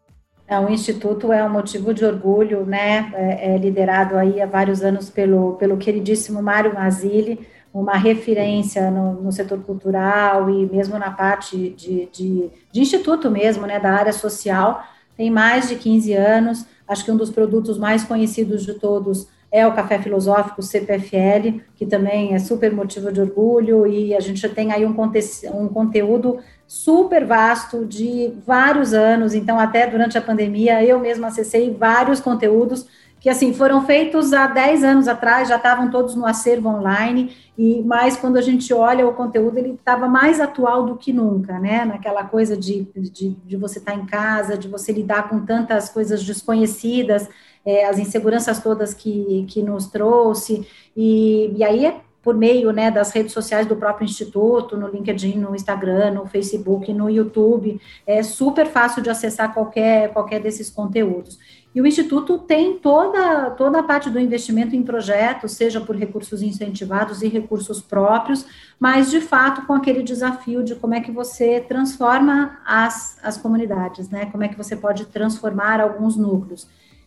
É, 0.47 0.59
o 0.59 0.69
Instituto 0.69 1.33
é 1.33 1.43
um 1.43 1.49
motivo 1.49 1.95
de 1.95 2.05
orgulho, 2.05 2.67
né? 2.67 3.11
É, 3.15 3.55
é 3.55 3.59
liderado 3.59 4.17
aí 4.17 4.41
há 4.41 4.47
vários 4.47 4.83
anos 4.83 5.09
pelo, 5.09 5.55
pelo 5.55 5.77
queridíssimo 5.79 6.43
Mário 6.43 6.75
Mazzilli, 6.75 7.41
uma 7.73 7.97
referência 7.97 8.91
no, 8.91 9.23
no, 9.23 9.33
setor 9.33 9.61
cultural 9.63 10.49
e 10.49 10.67
mesmo 10.67 10.97
na 10.99 11.11
parte 11.11 11.71
de, 11.71 12.07
de, 12.13 12.51
de, 12.71 12.81
instituto 12.81 13.31
mesmo, 13.31 13.67
né, 13.67 13.81
da 13.81 13.93
área 13.93 14.13
social, 14.13 14.85
tem 15.17 15.29
mais 15.29 15.69
de 15.69 15.77
15 15.77 16.13
anos, 16.13 16.67
acho 16.87 17.05
que 17.05 17.11
um 17.11 17.17
dos 17.17 17.31
produtos 17.31 17.77
mais 17.77 18.05
conhecidos 18.05 18.65
de 18.65 18.75
todos 18.75 19.27
é 19.55 19.65
o 19.65 19.73
Café 19.73 20.01
Filosófico 20.01 20.61
CPFL, 20.61 21.61
que 21.77 21.87
também 21.87 22.35
é 22.35 22.41
super 22.41 22.73
motivo 22.73 23.13
de 23.13 23.21
orgulho, 23.21 23.87
e 23.87 24.13
a 24.13 24.19
gente 24.19 24.49
tem 24.49 24.73
aí 24.73 24.85
um, 24.85 24.93
conte 24.93 25.21
um 25.55 25.69
conteúdo 25.69 26.41
super 26.67 27.25
vasto 27.25 27.87
de 27.87 28.33
vários 28.45 28.93
anos, 28.93 29.33
então 29.33 29.57
até 29.57 29.87
durante 29.87 30.19
a 30.19 30.21
pandemia 30.21 30.85
eu 30.85 30.99
mesma 30.99 31.29
acessei 31.29 31.73
vários 31.73 32.19
conteúdos 32.19 32.85
que 33.21 33.31
assim 33.31 33.55
foram 33.55 33.87
feitos 33.87 34.35
há 34.35 34.47
10 34.49 34.85
anos 34.85 35.09
atrás, 35.09 35.49
já 35.49 35.57
estavam 35.57 35.89
todos 35.89 36.15
no 36.15 36.27
acervo 36.27 36.69
online, 36.69 37.35
e 37.57 37.81
mais 37.83 38.17
quando 38.19 38.37
a 38.37 38.43
gente 38.43 38.75
olha 38.75 39.07
o 39.07 39.15
conteúdo, 39.15 39.57
ele 39.57 39.71
estava 39.71 40.07
mais 40.09 40.41
atual 40.41 40.85
do 40.85 40.97
que 40.97 41.11
nunca, 41.11 41.59
né? 41.59 41.87
Naquela 41.87 42.25
coisa 42.25 42.55
de, 42.55 42.87
de, 42.95 43.31
de 43.31 43.57
você 43.57 43.79
estar 43.79 43.93
tá 43.93 43.99
em 43.99 44.05
casa, 44.05 44.59
de 44.59 44.69
você 44.69 44.93
lidar 44.93 45.31
com 45.31 45.41
tantas 45.41 45.89
coisas 45.89 46.23
desconhecidas, 46.23 47.27
é, 47.65 47.87
as 47.87 47.99
inseguranças 47.99 48.63
todas 48.63 48.95
que, 48.95 49.45
que 49.49 49.63
nos 49.63 49.87
trouxe, 49.87 50.67
e, 50.97 51.53
e 51.57 51.65
aí 51.65 51.87
é 51.87 52.01
por 52.25 52.35
meio 52.35 52.73
né, 52.73 52.91
das 52.91 53.13
redes 53.13 53.35
sociais 53.35 53.67
do 53.67 53.77
próprio 53.77 54.07
Instituto, 54.07 54.79
no 54.79 54.89
LinkedIn, 54.89 55.39
no 55.39 55.55
Instagram, 55.55 56.13
no 56.13 56.27
Facebook, 56.27 56.91
no 56.91 57.11
YouTube. 57.11 57.79
É 58.07 58.23
super 58.23 58.67
fácil 58.67 59.03
de 59.03 59.11
acessar 59.11 59.53
qualquer, 59.53 60.11
qualquer 60.11 60.41
desses 60.41 60.71
conteúdos. 60.71 61.39
E 61.75 61.83
o 61.83 61.87
Instituto 61.87 62.39
tem 62.39 62.79
toda, 62.79 63.51
toda 63.51 63.81
a 63.81 63.83
parte 63.83 64.09
do 64.09 64.19
investimento 64.19 64.75
em 64.75 64.83
projetos, 64.83 65.53
seja 65.53 65.81
por 65.81 65.97
recursos 65.97 66.41
incentivados 66.41 67.21
e 67.21 67.29
recursos 67.29 67.83
próprios, 67.83 68.47
mas 68.81 69.11
de 69.11 69.21
fato 69.21 69.67
com 69.67 69.75
aquele 69.75 70.03
desafio 70.03 70.65
de 70.65 70.77
como 70.77 70.95
é 70.95 71.01
que 71.01 71.11
você 71.11 71.61
transforma 71.61 72.59
as, 72.65 73.19
as 73.23 73.37
comunidades, 73.37 74.09
né? 74.09 74.27
Como 74.27 74.45
é 74.45 74.49
que 74.49 74.57
você 74.57 74.77
pode 74.77 75.05
transformar 75.07 75.81
alguns 75.81 76.17
núcleos. 76.17 76.67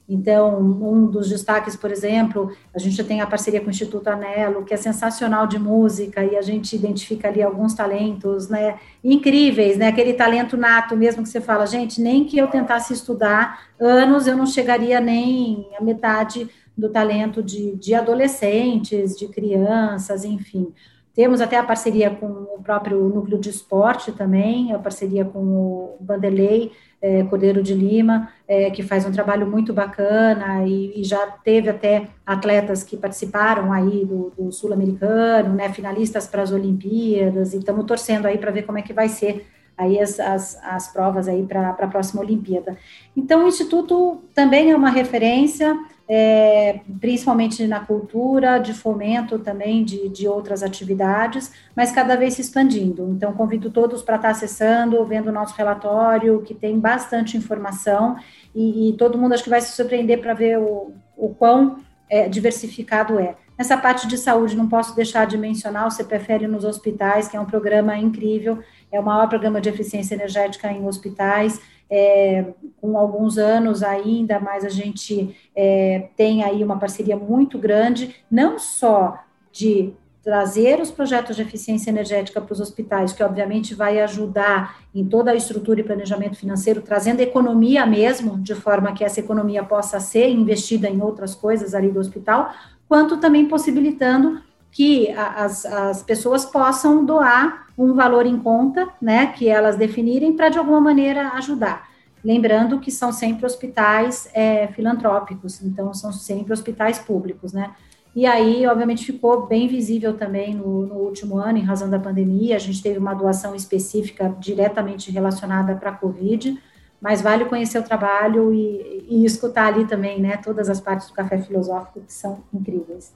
Então, 0.10 0.58
um 0.62 1.06
dos 1.06 1.28
destaques, 1.28 1.76
por 1.76 1.91
exemplo, 1.91 2.56
a 2.74 2.80
gente 2.80 3.04
tem 3.04 3.20
a 3.20 3.28
parceria 3.28 3.60
com 3.60 3.67
o 3.67 3.70
Instituto 3.70 4.08
Anelo, 4.08 4.63
que 4.63 4.74
é 4.74 4.78
sensacional 4.78 5.46
de 5.46 5.60
música, 5.60 6.24
e 6.24 6.38
a 6.38 6.41
gente 6.41 6.74
identifica 6.76 7.28
ali 7.28 7.43
alguns 7.43 7.74
talentos, 7.74 8.48
né, 8.48 8.80
incríveis, 9.04 9.78
né, 9.78 9.88
aquele 9.88 10.13
talento 10.13 10.56
nato 10.56 10.96
mesmo 10.96 11.24
que 11.24 11.30
você 11.30 11.41
fala, 11.41 11.65
gente, 11.65 12.00
nem 12.00 12.24
que 12.24 12.38
eu 12.38 12.48
tentasse 12.48 12.93
estudar 12.93 13.67
anos, 13.78 14.28
eu 14.28 14.38
não 14.38 14.46
chegaria 14.46 15.02
nem 15.02 15.67
a 15.78 15.84
metade 15.84 16.50
do 16.78 16.89
talento 16.89 17.43
de, 17.43 17.76
de 17.76 17.93
adolescentes, 17.93 19.17
de 19.17 19.28
crianças, 19.28 20.24
enfim. 20.24 20.72
Temos 21.17 21.41
até 21.41 21.58
a 21.58 21.63
parceria 21.63 22.12
com 22.12 22.27
o 22.27 22.62
próprio 22.62 23.10
núcleo 23.10 23.39
de 23.39 23.49
esporte 23.49 24.12
também, 24.12 24.71
a 24.71 24.77
parceria 24.77 25.25
com 25.25 25.39
o 25.39 25.97
Vanderlei, 25.99 26.71
é, 27.01 27.23
Cordeiro 27.23 27.63
de 27.63 27.73
Lima, 27.73 28.32
é, 28.47 28.69
que 28.69 28.84
faz 28.84 29.03
um 29.03 29.12
trabalho 29.12 29.47
muito 29.49 29.73
bacana 29.73 30.63
e, 30.63 31.01
e, 31.01 31.03
já 31.03 31.25
teve 31.43 31.69
até 31.71 32.08
atletas 32.23 32.84
que 32.84 32.95
participaram 32.95 33.73
aí 33.73 34.06
do, 34.06 34.32
do 34.38 34.51
Sul-Americano, 34.51 35.56
né, 35.56 35.73
finalistas 35.73 36.27
para 36.27 36.43
as 36.43 36.51
Olimpíadas, 36.51 37.51
e 37.51 37.58
estamos 37.58 37.84
torcendo 37.86 38.27
aí 38.27 38.38
para 38.38 38.51
ver 38.51 38.62
como 38.62 38.77
é 38.77 38.84
que 38.84 38.93
vai 38.93 39.10
ser 39.10 39.47
aí 39.75 39.99
as, 39.99 40.19
as, 40.19 40.63
as 40.63 40.88
provas 40.93 41.27
aí 41.27 41.41
para 41.41 41.69
a 41.69 41.88
próxima 41.88 42.21
Olimpíada. 42.21 42.77
Então, 43.15 43.43
o 43.43 43.47
Instituto 43.47 44.21
também 44.36 44.69
é 44.69 44.75
uma 44.75 44.91
referência, 44.91 45.75
é, 46.10 46.80
principalmente 47.02 47.67
na 47.67 47.82
cultura, 47.82 48.60
de 48.60 48.74
fomento 48.74 49.38
também 49.39 49.84
de, 49.84 50.08
de 50.08 50.28
outras 50.28 50.63
atividades, 50.63 51.52
mas 51.76 51.91
cada 51.91 52.15
vez 52.15 52.36
se 52.36 52.41
expandindo. 52.41 53.10
Então, 53.12 53.34
convido 53.34 53.70
todos 53.70 54.02
para 54.02 54.15
estar 54.15 54.30
acessando, 54.30 55.04
vendo 55.06 55.28
o 55.28 55.34
nosso 55.34 55.56
relatório, 55.56 56.41
que 56.43 56.54
tem 56.54 56.80
bastante 56.80 57.36
informação, 57.36 58.15
e, 58.56 58.89
e 58.89 58.93
todo 58.93 59.17
mundo 59.17 59.34
acho 59.34 59.43
que 59.43 59.50
vai 59.50 59.62
se 59.62 59.74
surpreender 59.74 60.22
para 60.22 60.34
ver 60.34 60.58
o, 60.60 60.93
o 61.17 61.30
quão 61.30 61.80
é, 62.10 62.30
diversificado 62.30 63.20
é. 63.20 63.36
Nessa 63.58 63.76
parte 63.76 64.08
de 64.08 64.17
saúde, 64.17 64.56
não 64.56 64.70
posso 64.70 64.96
deixar 64.96 65.26
de 65.26 65.36
mencionar 65.38 65.88
o 65.88 65.91
CPFL 65.91 66.48
nos 66.48 66.63
hospitais, 66.63 67.28
que 67.28 67.36
é 67.36 67.39
um 67.39 67.46
programa 67.46 67.98
incrível, 67.98 68.60
é 68.91 69.00
o 69.00 69.04
maior 69.04 69.28
programa 69.28 69.60
de 69.60 69.67
eficiência 69.67 70.13
energética 70.13 70.72
em 70.72 70.86
hospitais, 70.86 71.60
é, 71.89 72.45
com 72.82 72.97
alguns 72.97 73.38
anos 73.38 73.84
ainda, 73.84 74.39
mas 74.39 74.65
a 74.65 74.69
gente 74.69 75.36
é, 75.56 76.10
tem 76.15 76.43
aí 76.43 76.63
uma 76.63 76.78
parceria 76.78 77.15
muito 77.15 77.58
grande, 77.58 78.15
não 78.30 78.60
só 78.60 79.19
de 79.52 79.93
trazer 80.28 80.82
os 80.82 80.91
projetos 80.91 81.38
de 81.38 81.41
eficiência 81.41 81.89
energética 81.89 82.41
para 82.41 82.52
os 82.52 82.60
hospitais, 82.60 83.13
que 83.13 83.23
obviamente 83.23 83.73
vai 83.73 84.02
ajudar 84.02 84.78
em 84.93 85.06
toda 85.06 85.32
a 85.32 85.36
estrutura 85.36 85.80
e 85.80 85.84
planejamento 85.84 86.36
financeiro, 86.36 86.82
trazendo 86.82 87.21
economia 87.21 87.86
mesmo, 87.86 88.38
de 88.38 88.54
forma 88.54 88.91
que 88.91 89.06
essa 89.06 89.21
economia 89.21 89.63
possa 89.63 90.02
ser 90.02 90.28
investida 90.30 90.89
em 90.89 91.02
outras 91.02 91.34
coisas 91.34 91.73
ali 91.73 91.89
do 91.89 92.02
hospital, 92.02 92.52
quanto 92.89 93.17
também 93.17 93.47
possibilitando 93.47 94.41
que 94.71 95.10
as, 95.12 95.65
as 95.65 96.03
pessoas 96.03 96.45
possam 96.45 97.03
doar 97.03 97.67
um 97.77 97.93
valor 97.93 98.25
em 98.25 98.38
conta, 98.38 98.88
né, 99.01 99.27
que 99.27 99.47
elas 99.47 99.75
definirem 99.75 100.36
para 100.36 100.49
de 100.49 100.58
alguma 100.58 100.82
maneira 100.82 101.30
ajudar. 101.34 101.88
Lembrando 102.23 102.80
que 102.80 102.91
são 102.91 103.12
sempre 103.12 103.45
hospitais 103.45 104.30
é, 104.34 104.67
filantrópicos, 104.67 105.62
então 105.62 105.93
são 105.93 106.12
sempre 106.12 106.51
hospitais 106.51 106.99
públicos, 106.99 107.53
né? 107.53 107.73
E 108.15 108.25
aí, 108.25 108.65
obviamente, 108.65 109.06
ficou 109.06 109.45
bem 109.45 109.67
visível 109.67 110.17
também 110.17 110.56
no, 110.56 110.88
no, 110.88 110.95
último 110.95 111.38
ano, 111.38 111.60
em 111.60 111.62
razão 111.62 111.88
da 111.88 111.99
pandemia. 111.99 112.56
A 112.56 112.60
gente 112.60 112.82
teve 112.82 112.97
uma 112.97 113.13
doação 113.13 113.53
específica 113.53 114.36
diretamente 114.39 115.12
relacionada 115.12 115.75
para 115.75 115.91
a 115.91 115.93
Covid, 115.93 116.60
mas 116.99 117.21
vale 117.21 117.45
conhecer 117.45 117.77
o 117.77 117.84
trabalho 117.84 118.51
e, 118.51 119.06
e, 119.08 119.23
escutar 119.23 119.67
ali 119.67 119.86
também, 119.86 120.19
né, 120.19 120.36
todas 120.38 120.67
as 120.67 120.82
partes 120.82 121.08
do 121.08 121.13
café 121.13 121.38
filosófico 121.38 122.01
que 122.01 122.12
são 122.12 122.43
incríveis. 122.51 123.13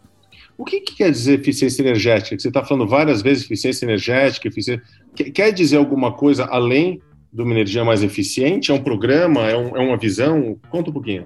O 0.62 0.64
que, 0.64 0.80
que 0.80 0.98
quer 0.98 1.10
dizer 1.10 1.40
eficiência 1.40 1.82
energética? 1.82 2.38
Você 2.38 2.50
está 2.50 2.64
falando 2.64 2.88
várias 2.88 3.24
vezes 3.24 3.46
eficiência 3.46 3.84
energética, 3.84 4.48
eficiência... 4.48 4.84
Quer 5.34 5.52
dizer 5.52 5.78
alguma 5.78 6.14
coisa 6.14 6.46
além 6.46 7.02
de 7.34 7.42
uma 7.42 7.52
energia 7.52 7.84
mais 7.84 8.04
eficiente? 8.04 8.70
É 8.70 8.74
um 8.76 8.84
programa? 8.84 9.50
É, 9.50 9.58
um, 9.58 9.76
é 9.76 9.80
uma 9.80 9.98
visão? 9.98 10.56
Conta 10.70 10.92
um 10.92 10.94
pouquinho 10.94 11.26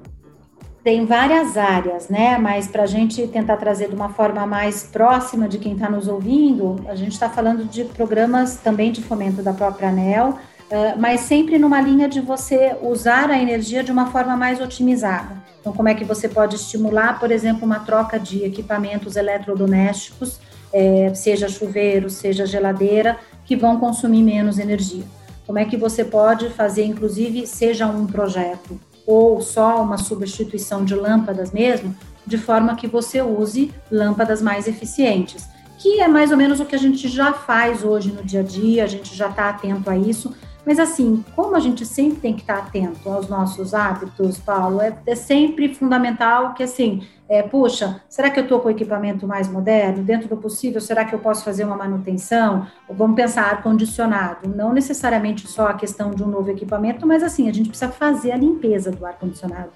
tem 0.86 1.04
várias 1.04 1.58
áreas, 1.58 2.10
né? 2.10 2.38
Mas 2.38 2.68
para 2.68 2.84
a 2.84 2.86
gente 2.86 3.28
tentar 3.30 3.58
trazer 3.58 3.90
de 3.90 3.96
uma 3.96 4.10
forma 4.10 4.46
mais 4.46 4.84
próxima 4.84 5.50
de 5.50 5.58
quem 5.58 5.74
está 5.74 5.90
nos 5.90 6.08
ouvindo, 6.08 6.76
a 6.88 6.94
gente 6.94 7.14
está 7.14 7.28
falando 7.28 7.66
de 7.66 7.86
programas 7.86 8.58
também 8.58 8.92
de 8.92 9.02
fomento 9.02 9.42
da 9.42 9.52
própria 9.52 9.90
ANEL, 9.90 10.38
uh, 10.72 11.00
mas 11.00 11.22
sempre 11.22 11.58
numa 11.58 11.82
linha 11.82 12.08
de 12.08 12.22
você 12.22 12.76
usar 12.82 13.30
a 13.30 13.42
energia 13.42 13.84
de 13.84 13.92
uma 13.92 14.08
forma 14.08 14.36
mais 14.36 14.60
otimizada. 14.62 15.44
Então, 15.60 15.74
como 15.74 15.90
é 15.90 15.96
que 15.96 16.06
você 16.06 16.30
pode 16.30 16.56
estimular, 16.56 17.20
por 17.20 17.32
exemplo, 17.32 17.66
uma 17.66 17.80
troca 17.80 18.20
de 18.20 18.44
equipamentos 18.44 19.16
eletrodomésticos, 19.16 20.40
é, 20.72 21.12
seja 21.16 21.50
chuveiro, 21.50 22.08
seja 22.08 22.46
geladeira, 22.46 23.18
que 23.46 23.56
vão 23.56 23.80
consumir 23.80 24.22
menos 24.22 24.60
energia? 24.60 25.04
Como 25.48 25.58
é 25.58 25.66
que 25.66 25.76
você 25.76 26.06
pode 26.06 26.50
fazer, 26.50 26.86
inclusive, 26.86 27.48
seja 27.48 27.88
um 27.88 28.06
projeto 28.06 28.80
ou 29.08 29.42
só 29.42 29.82
uma 29.82 29.98
substituição 29.98 30.84
de 30.84 30.96
lâmpadas 30.96 31.52
mesmo, 31.52 31.96
de 32.26 32.38
forma 32.38 32.76
que 32.76 32.88
você 32.88 33.22
use 33.22 33.72
lâmpadas 33.92 34.42
mais 34.42 34.68
eficientes, 34.68 35.48
que 35.78 36.00
é 36.00 36.08
mais 36.08 36.32
ou 36.32 36.38
menos 36.38 36.60
o 36.60 36.66
que 36.66 36.76
a 36.76 36.80
gente 36.80 37.08
já 37.08 37.34
faz 37.34 37.84
hoje 37.84 38.12
no 38.12 38.24
dia 38.24 38.40
a 38.40 38.44
dia, 38.44 38.84
a 38.84 38.88
gente 38.88 39.16
já 39.16 39.30
está 39.30 39.50
atento 39.50 39.90
a 39.90 39.98
isso, 39.98 40.34
mas 40.66 40.80
assim, 40.80 41.24
como 41.36 41.56
a 41.56 41.60
gente 41.60 41.86
sempre 41.86 42.20
tem 42.20 42.34
que 42.34 42.42
estar 42.42 42.58
atento 42.58 43.08
aos 43.08 43.30
nossos 43.30 43.74
hábitos, 43.74 44.40
Paulo, 44.40 44.82
é, 44.82 44.98
é 45.06 45.16
sempre 45.16 45.74
fundamental 45.74 46.54
que 46.54 46.64
assim, 46.64 47.06
é, 47.30 47.44
puxa, 47.44 48.02
será 48.10 48.30
que 48.30 48.40
eu 48.40 48.44
estou 48.44 48.60
com 48.60 48.68
o 48.68 48.72
equipamento 48.72 49.28
mais 49.28 49.48
moderno? 49.48 50.04
Dentro 50.04 50.28
do 50.28 50.38
possível, 50.38 50.82
será 50.82 51.06
que 51.06 51.14
eu 51.14 51.20
posso 51.20 51.44
fazer 51.44 51.64
uma 51.64 51.76
manutenção? 51.76 52.68
Ou 52.88 52.96
vamos 52.96 53.16
pensar 53.16 53.46
ar-condicionado, 53.46 54.50
não 54.50 54.74
necessariamente 54.74 55.48
só 55.48 55.68
a 55.68 55.74
questão 55.74 56.12
de 56.12 56.24
um 56.24 56.28
novo 56.28 56.50
equipamento, 56.50 57.06
mas 57.06 57.24
assim, 57.24 57.50
a 57.50 57.54
gente 57.54 57.70
precisa 57.70 57.92
fazer 57.92 58.32
a 58.32 58.38
limpeza 58.38 58.92
do 58.92 59.06
ar-condicionado, 59.06 59.72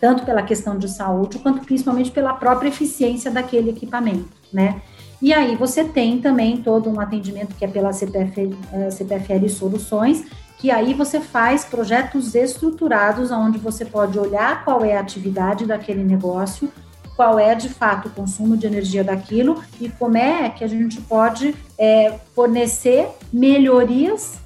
tanto 0.00 0.24
pela 0.24 0.42
questão 0.42 0.78
de 0.78 0.88
saúde, 0.88 1.38
quanto 1.38 1.64
principalmente 1.64 2.10
pela 2.10 2.34
própria 2.34 2.68
eficiência 2.68 3.30
daquele 3.30 3.70
equipamento, 3.70 4.28
né? 4.52 4.80
E 5.20 5.32
aí 5.32 5.56
você 5.56 5.84
tem 5.84 6.20
também 6.20 6.58
todo 6.58 6.90
um 6.90 7.00
atendimento 7.00 7.54
que 7.54 7.64
é 7.64 7.68
pela 7.68 7.92
CPF, 7.92 8.56
eh, 8.72 8.90
CPFL 8.90 9.48
Soluções, 9.48 10.24
que 10.58 10.70
aí 10.70 10.94
você 10.94 11.20
faz 11.20 11.64
projetos 11.64 12.34
estruturados 12.34 13.30
onde 13.30 13.58
você 13.58 13.84
pode 13.84 14.18
olhar 14.18 14.64
qual 14.64 14.84
é 14.84 14.96
a 14.96 15.00
atividade 15.00 15.66
daquele 15.66 16.02
negócio, 16.02 16.70
qual 17.14 17.38
é 17.38 17.54
de 17.54 17.68
fato 17.68 18.08
o 18.08 18.10
consumo 18.10 18.56
de 18.56 18.66
energia 18.66 19.02
daquilo 19.02 19.62
e 19.80 19.88
como 19.88 20.18
é 20.18 20.50
que 20.50 20.62
a 20.62 20.68
gente 20.68 21.00
pode 21.00 21.54
é, 21.78 22.18
fornecer 22.34 23.08
melhorias 23.32 24.38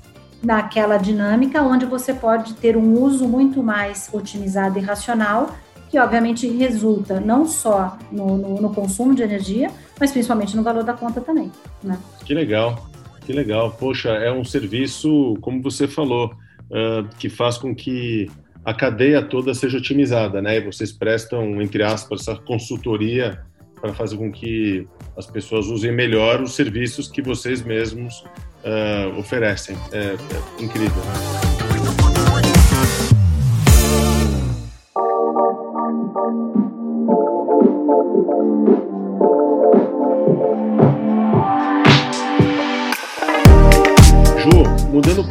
naquela 0.43 0.97
dinâmica, 0.97 1.63
onde 1.63 1.85
você 1.85 2.15
pode 2.15 2.55
ter 2.55 2.77
um 2.77 2.99
uso 2.99 3.29
muito 3.29 3.63
mais 3.63 4.09
otimizado 4.13 4.79
e 4.79 4.83
racional, 4.83 5.51
que 5.91 5.99
obviamente 5.99 6.47
resulta 6.49 7.21
não 7.21 7.47
só 7.47 7.99
no, 8.13 8.39
no, 8.39 8.61
no 8.61 8.75
consumo 8.75 9.15
de 9.15 9.23
energia, 9.23 9.71
mas 9.99 10.13
principalmente 10.13 10.57
no 10.57 10.63
valor 10.63 10.85
da 10.85 10.93
conta 10.93 11.21
também. 11.21 11.51
Né? 11.83 11.99
Que 12.25 12.33
legal, 12.33 12.89
que 13.27 13.33
legal. 13.33 13.73
Poxa, 13.73 14.11
é 14.11 14.33
um 14.33 14.45
serviço, 14.45 15.37
como 15.41 15.61
você 15.61 15.89
falou, 15.89 16.33
uh, 16.71 17.09
que 17.19 17.29
faz 17.29 17.59
com 17.59 17.75
que 17.75 18.31
a 18.65 18.73
cadeia 18.73 19.21
toda 19.23 19.53
seja 19.53 19.79
otimizada, 19.79 20.41
né? 20.41 20.59
E 20.59 20.61
vocês 20.61 20.93
prestam, 20.93 21.61
entre 21.61 21.83
aspas, 21.83 22.21
essa 22.21 22.37
consultoria 22.37 23.41
para 23.81 23.95
fazer 23.95 24.17
com 24.17 24.31
que 24.31 24.87
as 25.17 25.27
pessoas 25.27 25.67
usem 25.67 25.91
melhor 25.91 26.43
os 26.43 26.55
serviços 26.55 27.09
que 27.09 27.23
vocês 27.23 27.63
mesmos 27.63 28.23
uh, 28.65 29.19
oferecem. 29.19 29.77
É, 29.91 30.15
é 30.15 30.63
incrível. 30.63 31.03
mudando 31.03 31.50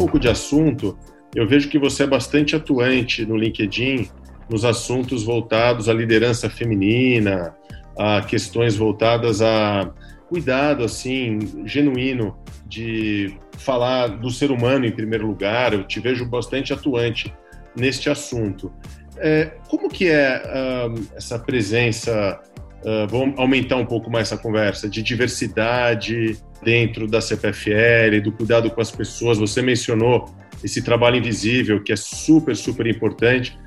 pouco 0.09 0.19
de 0.19 0.27
assunto, 0.27 0.97
eu 1.35 1.47
vejo 1.47 1.69
que 1.69 1.77
você 1.77 2.03
é 2.03 2.07
bastante 2.07 2.55
atuante 2.55 3.23
no 3.23 3.37
LinkedIn 3.37 4.09
nos 4.49 4.65
assuntos 4.65 5.23
voltados 5.23 5.87
à 5.87 5.93
liderança 5.93 6.49
feminina, 6.49 7.55
a 7.95 8.21
questões 8.21 8.75
voltadas 8.75 9.39
a 9.41 9.93
cuidado 10.27 10.83
assim 10.83 11.39
genuíno 11.65 12.35
de 12.65 13.37
falar 13.57 14.07
do 14.07 14.31
ser 14.31 14.49
humano 14.49 14.85
em 14.85 14.91
primeiro 14.91 15.27
lugar. 15.27 15.73
Eu 15.73 15.83
te 15.83 15.99
vejo 15.99 16.25
bastante 16.25 16.73
atuante 16.73 17.31
neste 17.75 18.09
assunto. 18.09 18.73
É, 19.17 19.53
como 19.67 19.89
que 19.89 20.07
é 20.07 20.41
uh, 20.87 21.07
essa 21.15 21.37
presença 21.37 22.41
Uh, 22.79 23.07
vamos 23.09 23.37
aumentar 23.37 23.75
um 23.75 23.85
pouco 23.85 24.09
mais 24.09 24.31
essa 24.31 24.41
conversa 24.41 24.89
de 24.89 25.03
diversidade 25.03 26.37
dentro 26.63 27.07
da 27.07 27.19
CPFL, 27.19 28.21
do 28.23 28.31
cuidado 28.31 28.69
com 28.71 28.79
as 28.79 28.89
pessoas. 28.89 29.37
Você 29.37 29.61
mencionou 29.61 30.33
esse 30.63 30.81
trabalho 30.81 31.17
invisível 31.17 31.83
que 31.83 31.91
é 31.91 31.95
super, 31.95 32.55
super 32.55 32.87
importante. 32.87 33.57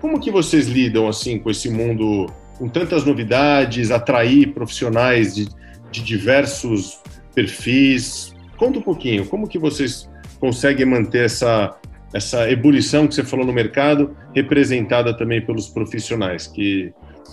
Como 0.00 0.20
que 0.20 0.30
vocês 0.30 0.66
lidam 0.66 1.08
assim 1.08 1.38
com 1.38 1.50
esse 1.50 1.68
mundo 1.68 2.26
com 2.58 2.68
tantas 2.68 3.04
novidades, 3.04 3.90
atrair 3.90 4.52
profissionais 4.52 5.34
de, 5.34 5.48
de 5.90 6.02
diversos 6.02 7.00
perfis? 7.34 8.34
Conta 8.56 8.78
um 8.78 8.82
pouquinho, 8.82 9.26
como 9.26 9.48
que 9.48 9.58
vocês 9.58 10.08
conseguem 10.38 10.86
manter 10.86 11.24
essa 11.24 11.76
essa 12.12 12.50
ebulição 12.50 13.06
que 13.06 13.14
você 13.14 13.22
falou 13.22 13.46
no 13.46 13.52
mercado, 13.52 14.16
representada 14.34 15.16
também 15.16 15.40
pelos 15.40 15.68
profissionais, 15.68 16.46
que 16.46 16.92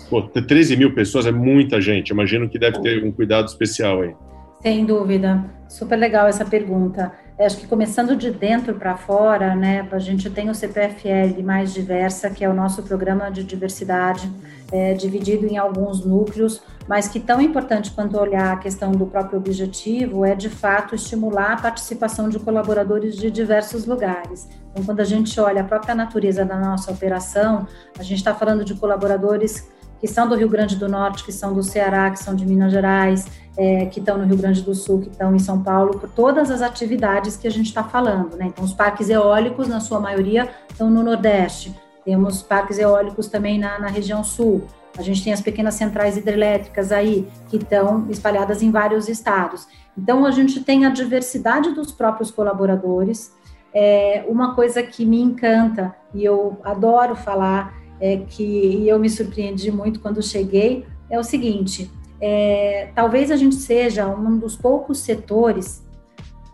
Pô, 0.10 0.22
13 0.22 0.76
mil 0.76 0.94
pessoas 0.94 1.26
é 1.26 1.32
muita 1.32 1.82
gente. 1.82 2.10
Imagino 2.10 2.50
que 2.50 2.58
deve 2.58 2.82
ter 2.82 3.04
um 3.04 3.12
cuidado 3.12 3.48
especial 3.48 4.02
aí. 4.02 4.16
Sem 4.62 4.86
dúvida. 4.86 5.46
Super 5.68 5.98
legal 5.98 6.28
essa 6.28 6.46
pergunta. 6.46 7.12
Eu 7.38 7.46
acho 7.46 7.58
que 7.58 7.68
começando 7.68 8.16
de 8.16 8.32
dentro 8.32 8.74
para 8.74 8.98
fora, 8.98 9.56
né, 9.56 9.88
a 9.92 10.00
gente 10.00 10.28
tem 10.28 10.50
o 10.50 10.56
CPFL 10.56 11.44
mais 11.44 11.72
diversa, 11.72 12.32
que 12.32 12.44
é 12.44 12.50
o 12.50 12.54
nosso 12.54 12.82
programa 12.82 13.30
de 13.30 13.44
diversidade, 13.44 14.28
é, 14.72 14.94
dividido 14.96 15.46
em 15.46 15.56
alguns 15.56 16.04
núcleos, 16.04 16.64
mas 16.88 17.08
que 17.08 17.20
tão 17.20 17.40
importante 17.40 17.92
quanto 17.92 18.18
olhar 18.18 18.54
a 18.54 18.58
questão 18.58 18.92
do 18.92 19.06
próprio 19.06 19.38
objetivo 19.38 20.26
é, 20.26 20.34
de 20.34 20.50
fato, 20.50 20.96
estimular 20.96 21.54
a 21.54 21.62
participação 21.62 22.28
de 22.28 22.40
colaboradores 22.40 23.16
de 23.16 23.30
diversos 23.30 23.86
lugares. 23.86 24.50
Então, 24.72 24.84
quando 24.84 25.02
a 25.02 25.06
gente 25.06 25.40
olha 25.40 25.62
a 25.62 25.66
própria 25.66 25.94
natureza 25.94 26.44
da 26.44 26.58
nossa 26.58 26.92
operação, 26.92 27.68
a 28.00 28.04
gente 28.04 28.18
está 28.18 28.34
falando 28.34 28.66
de 28.66 28.74
colaboradores 28.74 29.68
que 30.00 30.08
são 30.08 30.28
do 30.28 30.36
Rio 30.36 30.50
Grande 30.50 30.76
do 30.76 30.88
Norte, 30.88 31.24
que 31.24 31.32
são 31.32 31.54
do 31.54 31.64
Ceará, 31.64 32.10
que 32.12 32.20
são 32.20 32.36
de 32.36 32.46
Minas 32.46 32.72
Gerais, 32.72 33.26
é, 33.58 33.88
que 33.88 34.00
estão 34.00 34.18
no 34.18 34.26
Rio 34.26 34.38
Grande 34.38 34.62
do 34.62 34.76
Sul, 34.76 35.02
que 35.02 35.10
estão 35.10 35.36
em 35.36 35.40
São 35.40 35.64
Paulo, 35.64 36.00
por 36.00 36.10
todas 36.10 36.52
as 36.52 36.62
atividades 36.62 37.36
que 37.36 37.48
a 37.48 37.52
gente 37.52 37.68
está 37.68 37.84
falando. 37.84 38.38
Né? 38.38 38.46
Então, 38.48 38.64
os 38.64 38.74
parques 38.74 39.10
eólicos, 39.10 39.68
na 39.68 39.80
sua 39.80 40.00
maioria, 40.00 40.50
estão 40.70 40.90
no 40.90 41.02
Nordeste. 41.02 41.76
Temos 42.06 42.42
parques 42.42 42.78
eólicos 42.78 43.28
também 43.28 43.60
na, 43.60 43.80
na 43.80 43.88
região 43.88 44.24
Sul. 44.24 44.64
A 44.98 45.02
gente 45.02 45.24
tem 45.24 45.34
as 45.34 45.42
pequenas 45.42 45.74
centrais 45.74 46.16
hidrelétricas 46.16 46.92
aí, 46.92 47.28
que 47.50 47.58
estão 47.58 48.06
espalhadas 48.10 48.62
em 48.62 48.72
vários 48.72 49.10
estados. 49.10 49.68
Então, 49.98 50.26
a 50.26 50.32
gente 50.32 50.64
tem 50.64 50.86
a 50.86 50.90
diversidade 50.90 51.72
dos 51.72 51.92
próprios 51.92 52.30
colaboradores. 52.30 53.36
É, 53.74 54.24
uma 54.28 54.56
coisa 54.56 54.82
que 54.84 55.06
me 55.06 55.20
encanta, 55.20 55.96
e 56.14 56.24
eu 56.24 56.60
adoro 56.64 57.16
falar, 57.16 57.74
é 58.00 58.18
que 58.18 58.88
eu 58.88 59.00
me 59.00 59.10
surpreendi 59.10 59.72
muito 59.72 60.00
quando 60.00 60.22
cheguei, 60.22 60.86
é 61.10 61.20
o 61.20 61.24
seguinte: 61.24 61.92
é, 62.20 62.92
talvez 62.96 63.32
a 63.32 63.36
gente 63.36 63.56
seja 63.56 64.08
um 64.08 64.38
dos 64.38 64.56
poucos 64.56 65.00
setores 65.00 65.86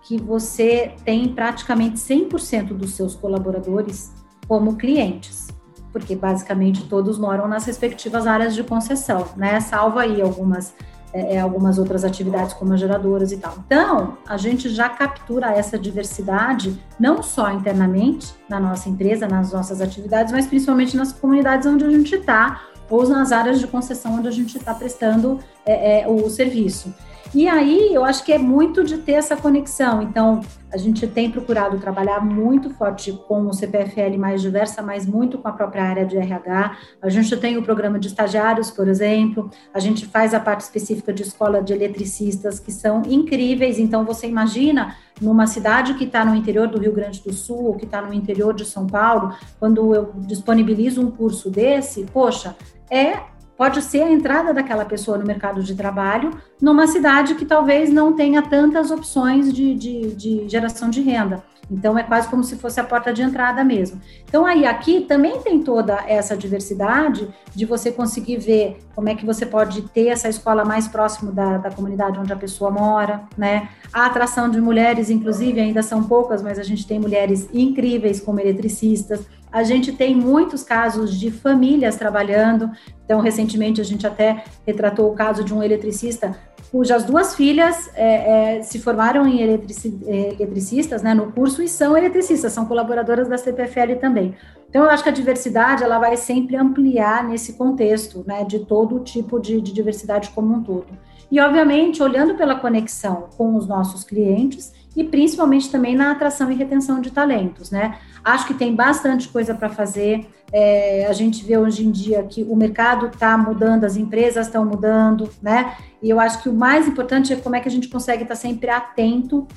que 0.03 0.21
você 0.21 0.93
tem 1.05 1.29
praticamente 1.29 1.97
100% 1.97 2.73
dos 2.73 2.91
seus 2.91 3.15
colaboradores 3.15 4.11
como 4.47 4.75
clientes, 4.75 5.47
porque 5.91 6.15
basicamente 6.15 6.85
todos 6.85 7.17
moram 7.17 7.47
nas 7.47 7.65
respectivas 7.65 8.27
áreas 8.27 8.53
de 8.53 8.63
concessão, 8.63 9.25
né? 9.37 9.59
Salvo 9.61 9.99
aí 9.99 10.21
algumas 10.21 10.73
é, 11.13 11.35
é, 11.35 11.39
algumas 11.39 11.77
outras 11.77 12.03
atividades 12.03 12.53
como 12.53 12.73
as 12.73 12.79
geradoras 12.79 13.31
e 13.31 13.37
tal. 13.37 13.55
Então, 13.65 14.17
a 14.27 14.35
gente 14.35 14.67
já 14.69 14.89
captura 14.89 15.51
essa 15.51 15.77
diversidade 15.77 16.77
não 16.99 17.21
só 17.21 17.51
internamente 17.51 18.33
na 18.49 18.59
nossa 18.59 18.89
empresa, 18.89 19.27
nas 19.27 19.53
nossas 19.53 19.79
atividades, 19.79 20.33
mas 20.33 20.47
principalmente 20.47 20.97
nas 20.97 21.13
comunidades 21.13 21.67
onde 21.67 21.85
a 21.85 21.89
gente 21.89 22.15
está 22.15 22.61
ou 22.89 23.07
nas 23.07 23.31
áreas 23.31 23.59
de 23.59 23.67
concessão 23.67 24.15
onde 24.15 24.27
a 24.27 24.31
gente 24.31 24.57
está 24.57 24.73
prestando 24.73 25.39
é, 25.65 26.01
é, 26.01 26.07
o 26.07 26.29
serviço. 26.29 26.93
E 27.33 27.47
aí 27.47 27.93
eu 27.93 28.03
acho 28.03 28.23
que 28.23 28.31
é 28.31 28.37
muito 28.37 28.83
de 28.83 28.97
ter 28.97 29.13
essa 29.13 29.35
conexão. 29.35 30.01
Então, 30.01 30.41
a 30.71 30.77
gente 30.77 31.05
tem 31.07 31.29
procurado 31.29 31.77
trabalhar 31.79 32.19
muito 32.19 32.69
forte 32.71 33.11
com 33.27 33.45
o 33.47 33.53
CPFL 33.53 34.17
mais 34.17 34.41
diversa, 34.41 34.81
mas 34.81 35.05
muito 35.05 35.37
com 35.37 35.47
a 35.47 35.51
própria 35.51 35.83
área 35.83 36.05
de 36.05 36.17
RH. 36.17 36.77
A 37.01 37.09
gente 37.09 37.35
tem 37.37 37.57
o 37.57 37.63
programa 37.63 37.99
de 37.99 38.07
estagiários, 38.07 38.71
por 38.71 38.87
exemplo. 38.87 39.51
A 39.73 39.79
gente 39.79 40.05
faz 40.05 40.33
a 40.33 40.39
parte 40.39 40.61
específica 40.61 41.13
de 41.13 41.21
escola 41.21 41.61
de 41.61 41.73
eletricistas, 41.73 42.59
que 42.59 42.71
são 42.71 43.03
incríveis. 43.07 43.77
Então, 43.77 44.03
você 44.03 44.27
imagina 44.27 44.95
numa 45.21 45.45
cidade 45.45 45.93
que 45.93 46.05
está 46.05 46.25
no 46.25 46.35
interior 46.35 46.67
do 46.67 46.79
Rio 46.79 46.91
Grande 46.91 47.21
do 47.21 47.33
Sul, 47.33 47.65
ou 47.65 47.75
que 47.75 47.85
está 47.85 48.01
no 48.01 48.13
interior 48.13 48.53
de 48.53 48.65
São 48.65 48.87
Paulo, 48.87 49.35
quando 49.59 49.93
eu 49.93 50.11
disponibilizo 50.17 51.01
um 51.01 51.11
curso 51.11 51.49
desse, 51.49 52.03
poxa, 52.11 52.55
é 52.89 53.32
pode 53.57 53.81
ser 53.81 54.01
a 54.01 54.11
entrada 54.11 54.53
daquela 54.53 54.85
pessoa 54.85 55.17
no 55.17 55.25
mercado 55.25 55.61
de 55.63 55.75
trabalho 55.75 56.31
numa 56.61 56.87
cidade 56.87 57.35
que 57.35 57.45
talvez 57.45 57.91
não 57.91 58.13
tenha 58.13 58.41
tantas 58.41 58.91
opções 58.91 59.53
de, 59.53 59.73
de, 59.75 60.15
de, 60.15 60.49
geração 60.49 60.89
de 60.89 61.01
renda. 61.01 61.43
Então, 61.71 61.97
é 61.97 62.03
quase 62.03 62.27
como 62.27 62.43
se 62.43 62.57
fosse 62.57 62.79
a 62.79 62.83
porta 62.83 63.13
de 63.13 63.21
entrada 63.21 63.63
mesmo. 63.63 63.99
Então, 64.27 64.45
aí, 64.45 64.65
aqui 64.65 65.01
também 65.01 65.39
tem 65.39 65.63
toda 65.63 66.03
essa 66.07 66.35
diversidade 66.35 67.27
de 67.55 67.65
você 67.65 67.91
conseguir 67.91 68.37
ver 68.37 68.79
como 68.93 69.07
é 69.09 69.15
que 69.15 69.25
você 69.25 69.45
pode 69.45 69.81
ter 69.83 70.07
essa 70.07 70.27
escola 70.27 70.65
mais 70.65 70.87
próximo 70.87 71.31
da, 71.31 71.57
da 71.57 71.71
comunidade 71.71 72.19
onde 72.19 72.33
a 72.33 72.35
pessoa 72.35 72.69
mora, 72.69 73.23
né? 73.37 73.69
A 73.93 74.05
atração 74.05 74.49
de 74.49 74.59
mulheres, 74.59 75.09
inclusive, 75.09 75.59
ainda 75.59 75.81
são 75.81 76.03
poucas, 76.03 76.41
mas 76.41 76.59
a 76.59 76.63
gente 76.63 76.85
tem 76.85 76.99
mulheres 76.99 77.47
incríveis 77.53 78.19
como 78.19 78.41
eletricistas, 78.41 79.25
a 79.53 79.61
gente 79.61 79.91
tem 79.91 80.15
muitos 80.15 80.63
casos 80.63 81.17
de 81.17 81.29
famílias 81.29 81.95
trabalhando. 81.95 82.71
Então, 83.05 83.21
recentemente, 83.21 83.79
a 83.79 83.83
gente 83.83 84.07
até 84.07 84.43
retratou 84.65 85.11
o 85.11 85.13
caso 85.13 85.43
de 85.43 85.53
um 85.53 85.61
eletricista 85.61 86.35
cujas 86.71 87.03
duas 87.03 87.35
filhas 87.35 87.91
é, 87.93 88.57
é, 88.57 88.63
se 88.63 88.79
formaram 88.79 89.27
em 89.27 89.41
eletrici 89.41 89.95
é, 90.07 90.33
eletricistas 90.33 91.03
né, 91.03 91.13
no 91.13 91.31
curso 91.31 91.61
e 91.61 91.67
são 91.67 91.95
eletricistas, 91.95 92.51
são 92.51 92.65
colaboradoras 92.65 93.27
da 93.27 93.37
CPFL 93.37 93.99
também. 94.01 94.33
Então, 94.67 94.83
eu 94.83 94.89
acho 94.89 95.03
que 95.03 95.09
a 95.09 95.11
diversidade 95.11 95.83
ela 95.83 95.99
vai 95.99 96.17
sempre 96.17 96.55
ampliar 96.55 97.23
nesse 97.23 97.53
contexto 97.53 98.23
né, 98.25 98.43
de 98.43 98.65
todo 98.65 99.01
tipo 99.01 99.39
de, 99.39 99.61
de 99.61 99.71
diversidade 99.71 100.31
como 100.31 100.51
um 100.51 100.63
todo. 100.63 100.87
E, 101.29 101.39
obviamente, 101.39 102.01
olhando 102.01 102.33
pela 102.33 102.55
conexão 102.55 103.29
com 103.37 103.55
os 103.55 103.67
nossos 103.67 104.03
clientes 104.03 104.73
e 104.95 105.03
principalmente 105.03 105.69
também 105.69 105.95
na 105.95 106.11
atração 106.11 106.51
e 106.51 106.55
retenção 106.55 107.01
de 107.01 107.11
talentos, 107.11 107.71
né? 107.71 107.99
Acho 108.23 108.47
que 108.47 108.53
tem 108.53 108.73
bastante 108.73 109.27
coisa 109.27 109.53
para 109.53 109.69
fazer. 109.69 110.25
É, 110.51 111.05
a 111.07 111.13
gente 111.13 111.43
vê 111.43 111.57
hoje 111.57 111.85
em 111.85 111.91
dia 111.91 112.23
que 112.23 112.43
o 112.43 112.55
mercado 112.55 113.07
está 113.07 113.37
mudando, 113.37 113.83
as 113.83 113.97
empresas 113.97 114.47
estão 114.47 114.63
mudando, 114.65 115.29
né? 115.41 115.75
E 116.01 116.09
eu 116.09 116.19
acho 116.19 116.41
que 116.41 116.47
o 116.47 116.53
mais 116.53 116.87
importante 116.87 117.33
é 117.33 117.35
como 117.35 117.55
é 117.55 117.59
que 117.59 117.67
a 117.67 117.71
gente 117.71 117.89
consegue 117.89 118.23
estar 118.23 118.35
tá 118.35 118.39
sempre 118.39 118.69
atento 118.69 119.47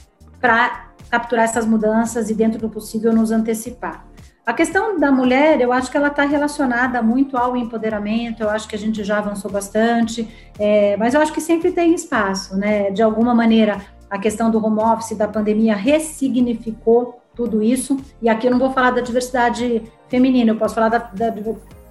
para 0.41 0.91
capturar 1.11 1.45
essas 1.45 1.65
mudanças 1.65 2.29
e, 2.31 2.35
dentro 2.35 2.59
do 2.59 2.69
possível, 2.69 3.13
nos 3.13 3.31
antecipar. 3.31 4.05
A 4.45 4.53
questão 4.53 4.99
da 4.99 5.11
mulher, 5.11 5.61
eu 5.61 5.73
acho 5.73 5.91
que 5.91 5.97
ela 5.97 6.07
está 6.09 6.25
relacionada 6.25 7.03
muito 7.03 7.37
ao 7.37 7.57
empoderamento, 7.57 8.45
eu 8.45 8.49
acho 8.49 8.69
que 8.69 8.77
a 8.77 8.79
gente 8.79 9.03
já 9.03 9.19
avançou 9.19 9.51
bastante, 9.51 10.29
é, 10.57 10.97
mas 10.97 11.15
eu 11.15 11.21
acho 11.21 11.33
que 11.33 11.41
sempre 11.41 11.73
tem 11.73 11.93
espaço, 11.93 12.57
né? 12.57 12.91
De 12.93 13.03
alguma 13.03 13.35
maneira, 13.35 13.81
a 14.09 14.19
questão 14.19 14.49
do 14.49 14.65
home 14.65 14.81
office, 14.81 15.17
da 15.17 15.27
pandemia, 15.27 15.75
ressignificou 15.75 17.21
tudo 17.37 17.62
isso. 17.62 17.96
E 18.20 18.29
aqui 18.29 18.46
eu 18.46 18.51
não 18.51 18.59
vou 18.59 18.72
falar 18.72 18.90
da 18.90 19.01
diversidade 19.01 19.83
feminina, 20.09 20.51
eu 20.51 20.57
posso 20.57 20.75
falar 20.75 20.88
da, 20.88 20.99
da 20.99 21.31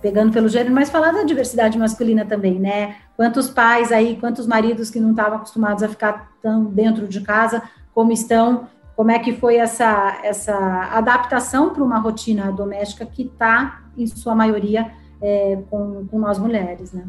pegando 0.01 0.31
pelo 0.31 0.47
gênero, 0.49 0.73
mas 0.73 0.89
falar 0.89 1.11
da 1.11 1.23
diversidade 1.23 1.77
masculina 1.77 2.25
também, 2.25 2.59
né? 2.59 2.95
Quantos 3.15 3.49
pais 3.49 3.91
aí, 3.91 4.17
quantos 4.19 4.45
maridos 4.45 4.89
que 4.89 4.99
não 4.99 5.11
estavam 5.11 5.37
acostumados 5.37 5.81
a 5.81 5.87
ficar 5.87 6.31
tão 6.41 6.65
dentro 6.65 7.07
de 7.07 7.21
casa, 7.21 7.63
como 7.93 8.11
estão, 8.11 8.67
como 8.95 9.09
é 9.09 9.17
que 9.17 9.33
foi 9.33 9.55
essa, 9.55 10.19
essa 10.23 10.55
adaptação 10.91 11.71
para 11.71 11.83
uma 11.83 11.97
rotina 11.97 12.51
doméstica 12.51 13.05
que 13.05 13.23
está, 13.23 13.81
em 13.97 14.05
sua 14.05 14.35
maioria, 14.35 14.91
é, 15.21 15.57
com, 15.69 16.05
com 16.05 16.19
nós 16.19 16.37
mulheres, 16.37 16.91
né? 16.91 17.03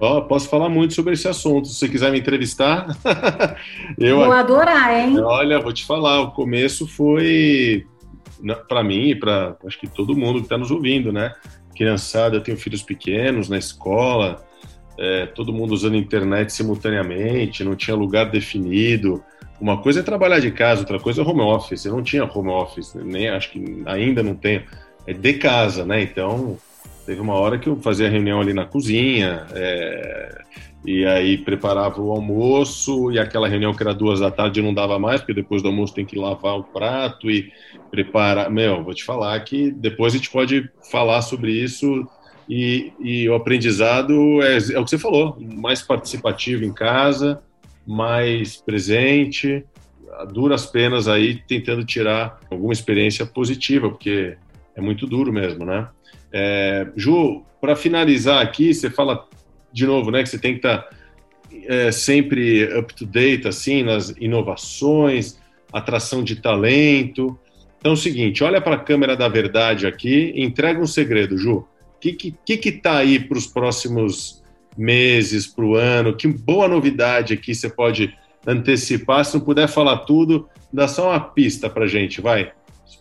Oh, 0.00 0.22
posso 0.22 0.48
falar 0.48 0.70
muito 0.70 0.94
sobre 0.94 1.12
esse 1.12 1.28
assunto. 1.28 1.68
Se 1.68 1.74
você 1.74 1.86
quiser 1.86 2.10
me 2.10 2.18
entrevistar, 2.18 2.96
eu 3.98 4.16
vou 4.16 4.32
adorar, 4.32 4.98
hein? 4.98 5.18
Olha, 5.20 5.60
vou 5.60 5.74
te 5.74 5.84
falar. 5.84 6.20
O 6.22 6.30
começo 6.30 6.86
foi 6.86 7.86
para 8.66 8.82
mim 8.82 9.10
e 9.10 9.14
para 9.14 9.56
acho 9.66 9.78
que 9.78 9.86
todo 9.86 10.16
mundo 10.16 10.38
que 10.38 10.46
está 10.46 10.56
nos 10.56 10.70
ouvindo, 10.70 11.12
né? 11.12 11.34
Criançada, 11.76 12.34
eu 12.34 12.40
tenho 12.40 12.56
filhos 12.56 12.82
pequenos 12.82 13.50
na 13.50 13.58
escola, 13.58 14.42
é, 14.98 15.26
todo 15.26 15.52
mundo 15.52 15.74
usando 15.74 15.96
internet 15.96 16.50
simultaneamente, 16.50 17.62
não 17.62 17.76
tinha 17.76 17.94
lugar 17.94 18.30
definido. 18.30 19.22
Uma 19.60 19.82
coisa 19.82 20.00
é 20.00 20.02
trabalhar 20.02 20.38
de 20.38 20.50
casa, 20.50 20.80
outra 20.80 20.98
coisa 20.98 21.20
é 21.20 21.24
home 21.26 21.42
office. 21.42 21.84
Eu 21.84 21.92
não 21.92 22.02
tinha 22.02 22.24
home 22.24 22.48
office, 22.48 22.94
nem 22.94 23.28
acho 23.28 23.50
que 23.50 23.82
ainda 23.84 24.22
não 24.22 24.34
tenho. 24.34 24.62
É 25.06 25.12
de 25.12 25.34
casa, 25.34 25.84
né? 25.84 26.00
Então 26.00 26.56
Teve 27.10 27.22
uma 27.22 27.34
hora 27.34 27.58
que 27.58 27.68
eu 27.68 27.74
fazia 27.74 28.08
reunião 28.08 28.40
ali 28.40 28.54
na 28.54 28.64
cozinha, 28.64 29.44
é, 29.52 30.42
e 30.86 31.04
aí 31.04 31.38
preparava 31.38 32.00
o 32.00 32.12
almoço, 32.12 33.10
e 33.10 33.18
aquela 33.18 33.48
reunião 33.48 33.74
que 33.74 33.82
era 33.82 33.92
duas 33.92 34.20
da 34.20 34.30
tarde 34.30 34.62
não 34.62 34.72
dava 34.72 34.96
mais, 34.96 35.20
porque 35.20 35.34
depois 35.34 35.60
do 35.60 35.66
almoço 35.66 35.92
tem 35.92 36.06
que 36.06 36.16
lavar 36.16 36.56
o 36.56 36.62
prato 36.62 37.28
e 37.28 37.52
preparar. 37.90 38.48
Meu, 38.48 38.84
vou 38.84 38.94
te 38.94 39.02
falar 39.02 39.40
que 39.40 39.72
depois 39.72 40.14
a 40.14 40.18
gente 40.18 40.30
pode 40.30 40.70
falar 40.88 41.20
sobre 41.22 41.50
isso, 41.50 42.06
e, 42.48 42.92
e 43.00 43.28
o 43.28 43.34
aprendizado 43.34 44.40
é, 44.40 44.58
é 44.58 44.78
o 44.78 44.84
que 44.84 44.90
você 44.90 44.98
falou: 44.98 45.36
mais 45.40 45.82
participativo 45.82 46.64
em 46.64 46.72
casa, 46.72 47.42
mais 47.84 48.58
presente, 48.58 49.64
duras 50.32 50.64
penas 50.64 51.08
aí 51.08 51.42
tentando 51.48 51.84
tirar 51.84 52.38
alguma 52.48 52.72
experiência 52.72 53.26
positiva, 53.26 53.90
porque 53.90 54.36
é 54.76 54.80
muito 54.80 55.08
duro 55.08 55.32
mesmo, 55.32 55.64
né? 55.64 55.88
É, 56.32 56.88
Ju, 56.96 57.42
para 57.60 57.76
finalizar 57.76 58.42
aqui, 58.42 58.72
você 58.72 58.88
fala 58.88 59.26
de 59.72 59.86
novo, 59.86 60.10
né, 60.10 60.22
que 60.22 60.28
você 60.28 60.38
tem 60.38 60.52
que 60.52 60.58
estar 60.58 60.78
tá, 60.78 60.90
é, 61.66 61.92
sempre 61.92 62.64
up 62.78 62.94
to 62.94 63.06
date, 63.06 63.46
assim, 63.46 63.82
nas 63.82 64.14
inovações, 64.20 65.38
atração 65.72 66.22
de 66.22 66.36
talento. 66.36 67.38
Então, 67.78 67.92
é 67.92 67.94
o 67.94 67.96
seguinte, 67.96 68.42
olha 68.42 68.60
para 68.60 68.76
a 68.76 68.78
câmera 68.78 69.16
da 69.16 69.28
verdade 69.28 69.86
aqui, 69.86 70.32
entrega 70.36 70.80
um 70.80 70.86
segredo, 70.86 71.36
Ju. 71.36 71.58
O 71.96 72.00
que 72.00 72.12
que 72.12 72.56
que 72.56 72.68
está 72.70 72.96
aí 72.96 73.18
para 73.18 73.36
os 73.36 73.46
próximos 73.46 74.42
meses, 74.76 75.46
para 75.46 75.64
o 75.64 75.76
ano? 75.76 76.16
Que 76.16 76.26
boa 76.26 76.66
novidade 76.66 77.34
aqui 77.34 77.54
você 77.54 77.68
pode 77.68 78.14
antecipar? 78.46 79.24
Se 79.24 79.34
não 79.34 79.44
puder 79.44 79.68
falar 79.68 79.98
tudo, 79.98 80.48
dá 80.72 80.88
só 80.88 81.10
uma 81.10 81.20
pista 81.20 81.68
para 81.68 81.86
gente, 81.86 82.20
vai, 82.20 82.52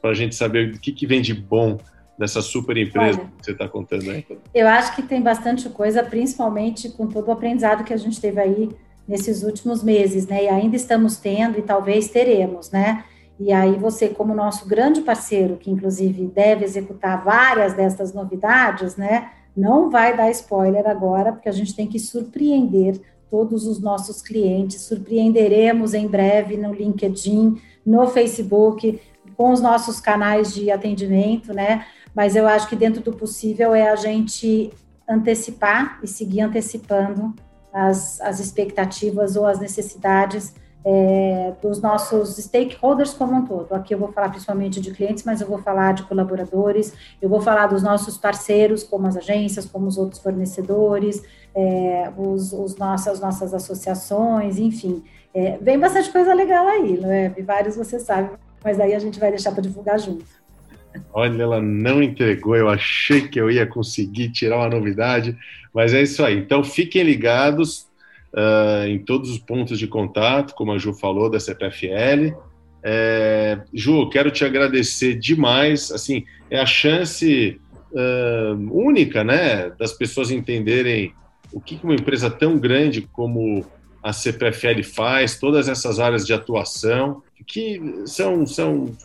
para 0.01 0.11
a 0.11 0.13
gente 0.13 0.35
saber 0.35 0.73
o 0.73 0.79
que, 0.79 0.91
que 0.91 1.07
vem 1.07 1.21
de 1.21 1.33
bom 1.33 1.77
dessa 2.19 2.41
super 2.41 2.75
empresa 2.75 3.19
Olha, 3.21 3.31
que 3.37 3.45
você 3.45 3.51
está 3.51 3.65
contando 3.65 4.11
aí? 4.11 4.25
Eu 4.53 4.67
acho 4.67 4.93
que 4.93 5.01
tem 5.01 5.21
bastante 5.21 5.69
coisa, 5.69 6.03
principalmente 6.03 6.89
com 6.89 7.07
todo 7.07 7.29
o 7.29 7.31
aprendizado 7.31 7.85
que 7.85 7.93
a 7.93 7.97
gente 7.97 8.19
teve 8.19 8.41
aí 8.41 8.69
nesses 9.07 9.41
últimos 9.41 9.81
meses, 9.81 10.27
né? 10.27 10.43
E 10.43 10.49
ainda 10.49 10.75
estamos 10.75 11.15
tendo 11.15 11.57
e 11.57 11.61
talvez 11.61 12.09
teremos, 12.09 12.71
né? 12.71 13.05
E 13.39 13.53
aí 13.53 13.77
você, 13.77 14.09
como 14.09 14.35
nosso 14.35 14.67
grande 14.67 14.99
parceiro, 14.99 15.55
que 15.55 15.71
inclusive 15.71 16.27
deve 16.27 16.65
executar 16.65 17.23
várias 17.23 17.73
dessas 17.73 18.13
novidades, 18.13 18.97
né? 18.97 19.29
Não 19.55 19.89
vai 19.89 20.15
dar 20.15 20.29
spoiler 20.29 20.85
agora, 20.87 21.31
porque 21.31 21.47
a 21.47 21.53
gente 21.53 21.73
tem 21.73 21.87
que 21.87 21.99
surpreender 21.99 22.99
todos 23.31 23.65
os 23.65 23.79
nossos 23.79 24.21
clientes. 24.21 24.81
Surpreenderemos 24.81 25.93
em 25.93 26.05
breve 26.05 26.57
no 26.57 26.73
LinkedIn, 26.73 27.61
no 27.85 28.07
Facebook, 28.07 28.99
com 29.37 29.53
os 29.53 29.61
nossos 29.61 30.01
canais 30.01 30.53
de 30.53 30.69
atendimento, 30.69 31.53
né? 31.53 31.85
Mas 32.19 32.35
eu 32.35 32.45
acho 32.45 32.67
que 32.67 32.75
dentro 32.75 33.01
do 33.01 33.13
possível 33.13 33.73
é 33.73 33.89
a 33.89 33.95
gente 33.95 34.73
antecipar 35.07 36.01
e 36.03 36.07
seguir 36.07 36.41
antecipando 36.41 37.33
as, 37.71 38.19
as 38.19 38.41
expectativas 38.41 39.37
ou 39.37 39.45
as 39.45 39.57
necessidades 39.57 40.53
é, 40.83 41.53
dos 41.61 41.81
nossos 41.81 42.35
stakeholders 42.35 43.13
como 43.13 43.37
um 43.37 43.45
todo. 43.45 43.73
Aqui 43.73 43.93
eu 43.93 43.97
vou 43.97 44.11
falar 44.11 44.27
principalmente 44.27 44.81
de 44.81 44.91
clientes, 44.91 45.23
mas 45.23 45.39
eu 45.39 45.47
vou 45.47 45.59
falar 45.59 45.93
de 45.93 46.03
colaboradores, 46.03 46.93
eu 47.21 47.29
vou 47.29 47.39
falar 47.39 47.67
dos 47.67 47.81
nossos 47.81 48.17
parceiros, 48.17 48.83
como 48.83 49.07
as 49.07 49.15
agências, 49.15 49.65
como 49.65 49.87
os 49.87 49.97
outros 49.97 50.21
fornecedores, 50.21 51.23
é, 51.55 52.11
os, 52.17 52.51
os 52.51 52.75
nossas, 52.75 53.13
as 53.13 53.19
nossas 53.21 53.53
associações, 53.53 54.57
enfim. 54.57 55.05
É, 55.33 55.57
vem 55.61 55.79
bastante 55.79 56.11
coisa 56.11 56.33
legal 56.33 56.67
aí, 56.67 56.99
não 56.99 57.09
é? 57.09 57.29
Vários 57.29 57.77
você 57.77 57.97
sabe, 57.97 58.31
mas 58.61 58.77
aí 58.77 58.93
a 58.93 58.99
gente 58.99 59.21
vai 59.21 59.29
deixar 59.29 59.53
para 59.53 59.61
divulgar 59.61 59.97
junto. 59.97 60.38
Olha, 61.13 61.41
ela 61.41 61.61
não 61.61 62.01
entregou, 62.01 62.55
eu 62.55 62.69
achei 62.69 63.27
que 63.27 63.39
eu 63.39 63.49
ia 63.49 63.65
conseguir 63.65 64.31
tirar 64.31 64.57
uma 64.57 64.69
novidade, 64.69 65.37
mas 65.73 65.93
é 65.93 66.01
isso 66.01 66.23
aí. 66.23 66.37
Então 66.37 66.63
fiquem 66.63 67.03
ligados, 67.03 67.89
uh, 68.33 68.87
em 68.87 68.99
todos 68.99 69.29
os 69.29 69.37
pontos 69.37 69.77
de 69.77 69.87
contato, 69.87 70.53
como 70.53 70.71
a 70.71 70.77
Ju 70.77 70.93
falou, 70.93 71.29
da 71.29 71.39
CPFL. 71.39 72.35
É, 72.81 73.59
Ju, 73.73 74.09
quero 74.09 74.31
te 74.31 74.45
agradecer 74.45 75.15
demais. 75.15 75.91
Assim, 75.91 76.25
é 76.49 76.59
a 76.59 76.65
chance 76.65 77.59
uh, 77.91 78.55
única, 78.71 79.23
né, 79.23 79.71
das 79.77 79.93
pessoas 79.93 80.31
entenderem 80.31 81.13
o 81.51 81.59
que 81.59 81.79
uma 81.83 81.95
empresa 81.95 82.29
tão 82.29 82.57
grande 82.57 83.01
como 83.11 83.65
a 84.01 84.13
CPFL 84.13 84.81
faz, 84.83 85.37
todas 85.37 85.67
essas 85.67 85.99
áreas 85.99 86.25
de 86.25 86.33
atuação, 86.33 87.21
que 87.45 87.81
são, 88.05 88.45
são 88.45 88.95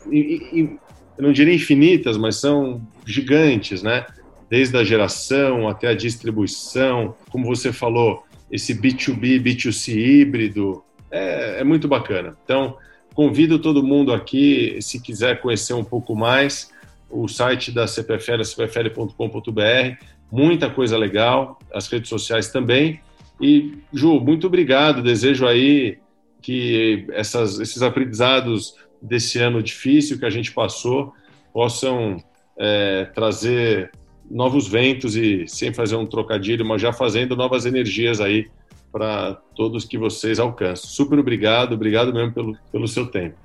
eu 1.17 1.23
não 1.23 1.31
diria 1.31 1.53
infinitas, 1.53 2.17
mas 2.17 2.37
são 2.37 2.85
gigantes, 3.05 3.81
né? 3.81 4.05
Desde 4.49 4.77
a 4.77 4.83
geração 4.83 5.67
até 5.67 5.87
a 5.87 5.95
distribuição, 5.95 7.15
como 7.29 7.45
você 7.45 7.71
falou, 7.71 8.23
esse 8.51 8.73
B2B, 8.73 9.41
B2C 9.41 9.95
híbrido, 9.95 10.83
é, 11.09 11.61
é 11.61 11.63
muito 11.63 11.87
bacana. 11.87 12.37
Então, 12.43 12.77
convido 13.13 13.57
todo 13.59 13.83
mundo 13.83 14.13
aqui, 14.13 14.77
se 14.81 15.01
quiser 15.01 15.41
conhecer 15.41 15.73
um 15.73 15.83
pouco 15.83 16.15
mais, 16.15 16.69
o 17.09 17.27
site 17.27 17.71
da 17.71 17.87
CPFL, 17.87 18.43
cpfl.com.br, 18.43 20.05
muita 20.31 20.69
coisa 20.69 20.97
legal, 20.97 21.57
as 21.73 21.87
redes 21.87 22.09
sociais 22.09 22.49
também. 22.49 22.99
E, 23.41 23.77
Ju, 23.93 24.19
muito 24.19 24.47
obrigado, 24.47 25.01
desejo 25.01 25.47
aí 25.47 25.97
que 26.41 27.07
essas, 27.11 27.59
esses 27.59 27.81
aprendizados 27.81 28.75
desse 29.01 29.39
ano 29.39 29.61
difícil 29.61 30.19
que 30.19 30.25
a 30.25 30.29
gente 30.29 30.51
passou 30.51 31.13
possam 31.53 32.17
é, 32.57 33.05
trazer 33.13 33.91
novos 34.29 34.67
ventos 34.67 35.15
e 35.15 35.47
sem 35.47 35.73
fazer 35.73 35.95
um 35.95 36.05
trocadilho, 36.05 36.65
mas 36.65 36.81
já 36.81 36.91
fazendo 36.91 37.35
novas 37.35 37.65
energias 37.65 38.19
aí 38.19 38.47
para 38.91 39.33
todos 39.55 39.85
que 39.85 39.97
vocês 39.97 40.39
alcançam. 40.39 40.89
Super 40.89 41.19
obrigado, 41.19 41.73
obrigado 41.73 42.13
mesmo 42.13 42.33
pelo, 42.33 42.57
pelo 42.71 42.87
seu 42.87 43.07
tempo. 43.07 43.35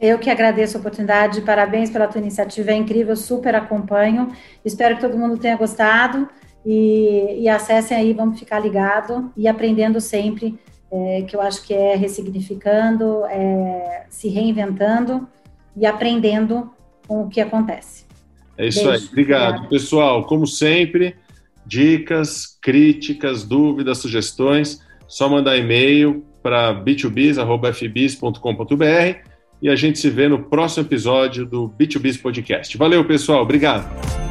Eu 0.00 0.18
que 0.18 0.30
agradeço 0.30 0.76
a 0.76 0.80
oportunidade, 0.80 1.40
parabéns 1.40 1.90
pela 1.90 2.06
tua 2.06 2.20
iniciativa, 2.20 2.70
é 2.70 2.74
incrível, 2.74 3.16
super 3.16 3.54
acompanho. 3.54 4.28
Espero 4.64 4.94
que 4.94 5.00
todo 5.00 5.18
mundo 5.18 5.36
tenha 5.38 5.56
gostado 5.56 6.28
e, 6.64 7.40
e 7.40 7.48
acessem 7.48 7.96
aí, 7.96 8.12
vamos 8.12 8.38
ficar 8.38 8.60
ligado 8.60 9.32
e 9.36 9.48
aprendendo 9.48 10.00
sempre, 10.00 10.58
é, 10.90 11.22
que 11.22 11.36
eu 11.36 11.40
acho 11.40 11.64
que 11.64 11.72
é 11.74 11.96
ressignificando, 11.96 13.24
é, 13.26 14.06
se 14.08 14.28
reinventando 14.28 15.26
e 15.76 15.86
aprendendo 15.86 16.70
com 17.06 17.22
o 17.22 17.28
que 17.28 17.40
acontece. 17.40 18.06
É 18.56 18.66
isso 18.66 18.82
Beijo. 18.84 19.02
aí. 19.02 19.08
Obrigado. 19.08 19.48
Obrigada. 19.48 19.68
Pessoal, 19.68 20.26
como 20.26 20.46
sempre, 20.46 21.14
dicas, 21.64 22.58
críticas, 22.60 23.44
dúvidas, 23.44 23.98
sugestões, 23.98 24.82
só 25.06 25.28
mandar 25.28 25.56
e-mail 25.56 26.24
para 26.42 26.74
b2bis.fbis.com.br 26.74 29.28
e 29.60 29.68
a 29.68 29.76
gente 29.76 29.98
se 29.98 30.08
vê 30.08 30.28
no 30.28 30.44
próximo 30.44 30.86
episódio 30.86 31.44
do 31.44 31.68
B2Biz 31.68 32.20
Podcast. 32.20 32.76
Valeu, 32.76 33.04
pessoal. 33.04 33.42
Obrigado. 33.42 34.27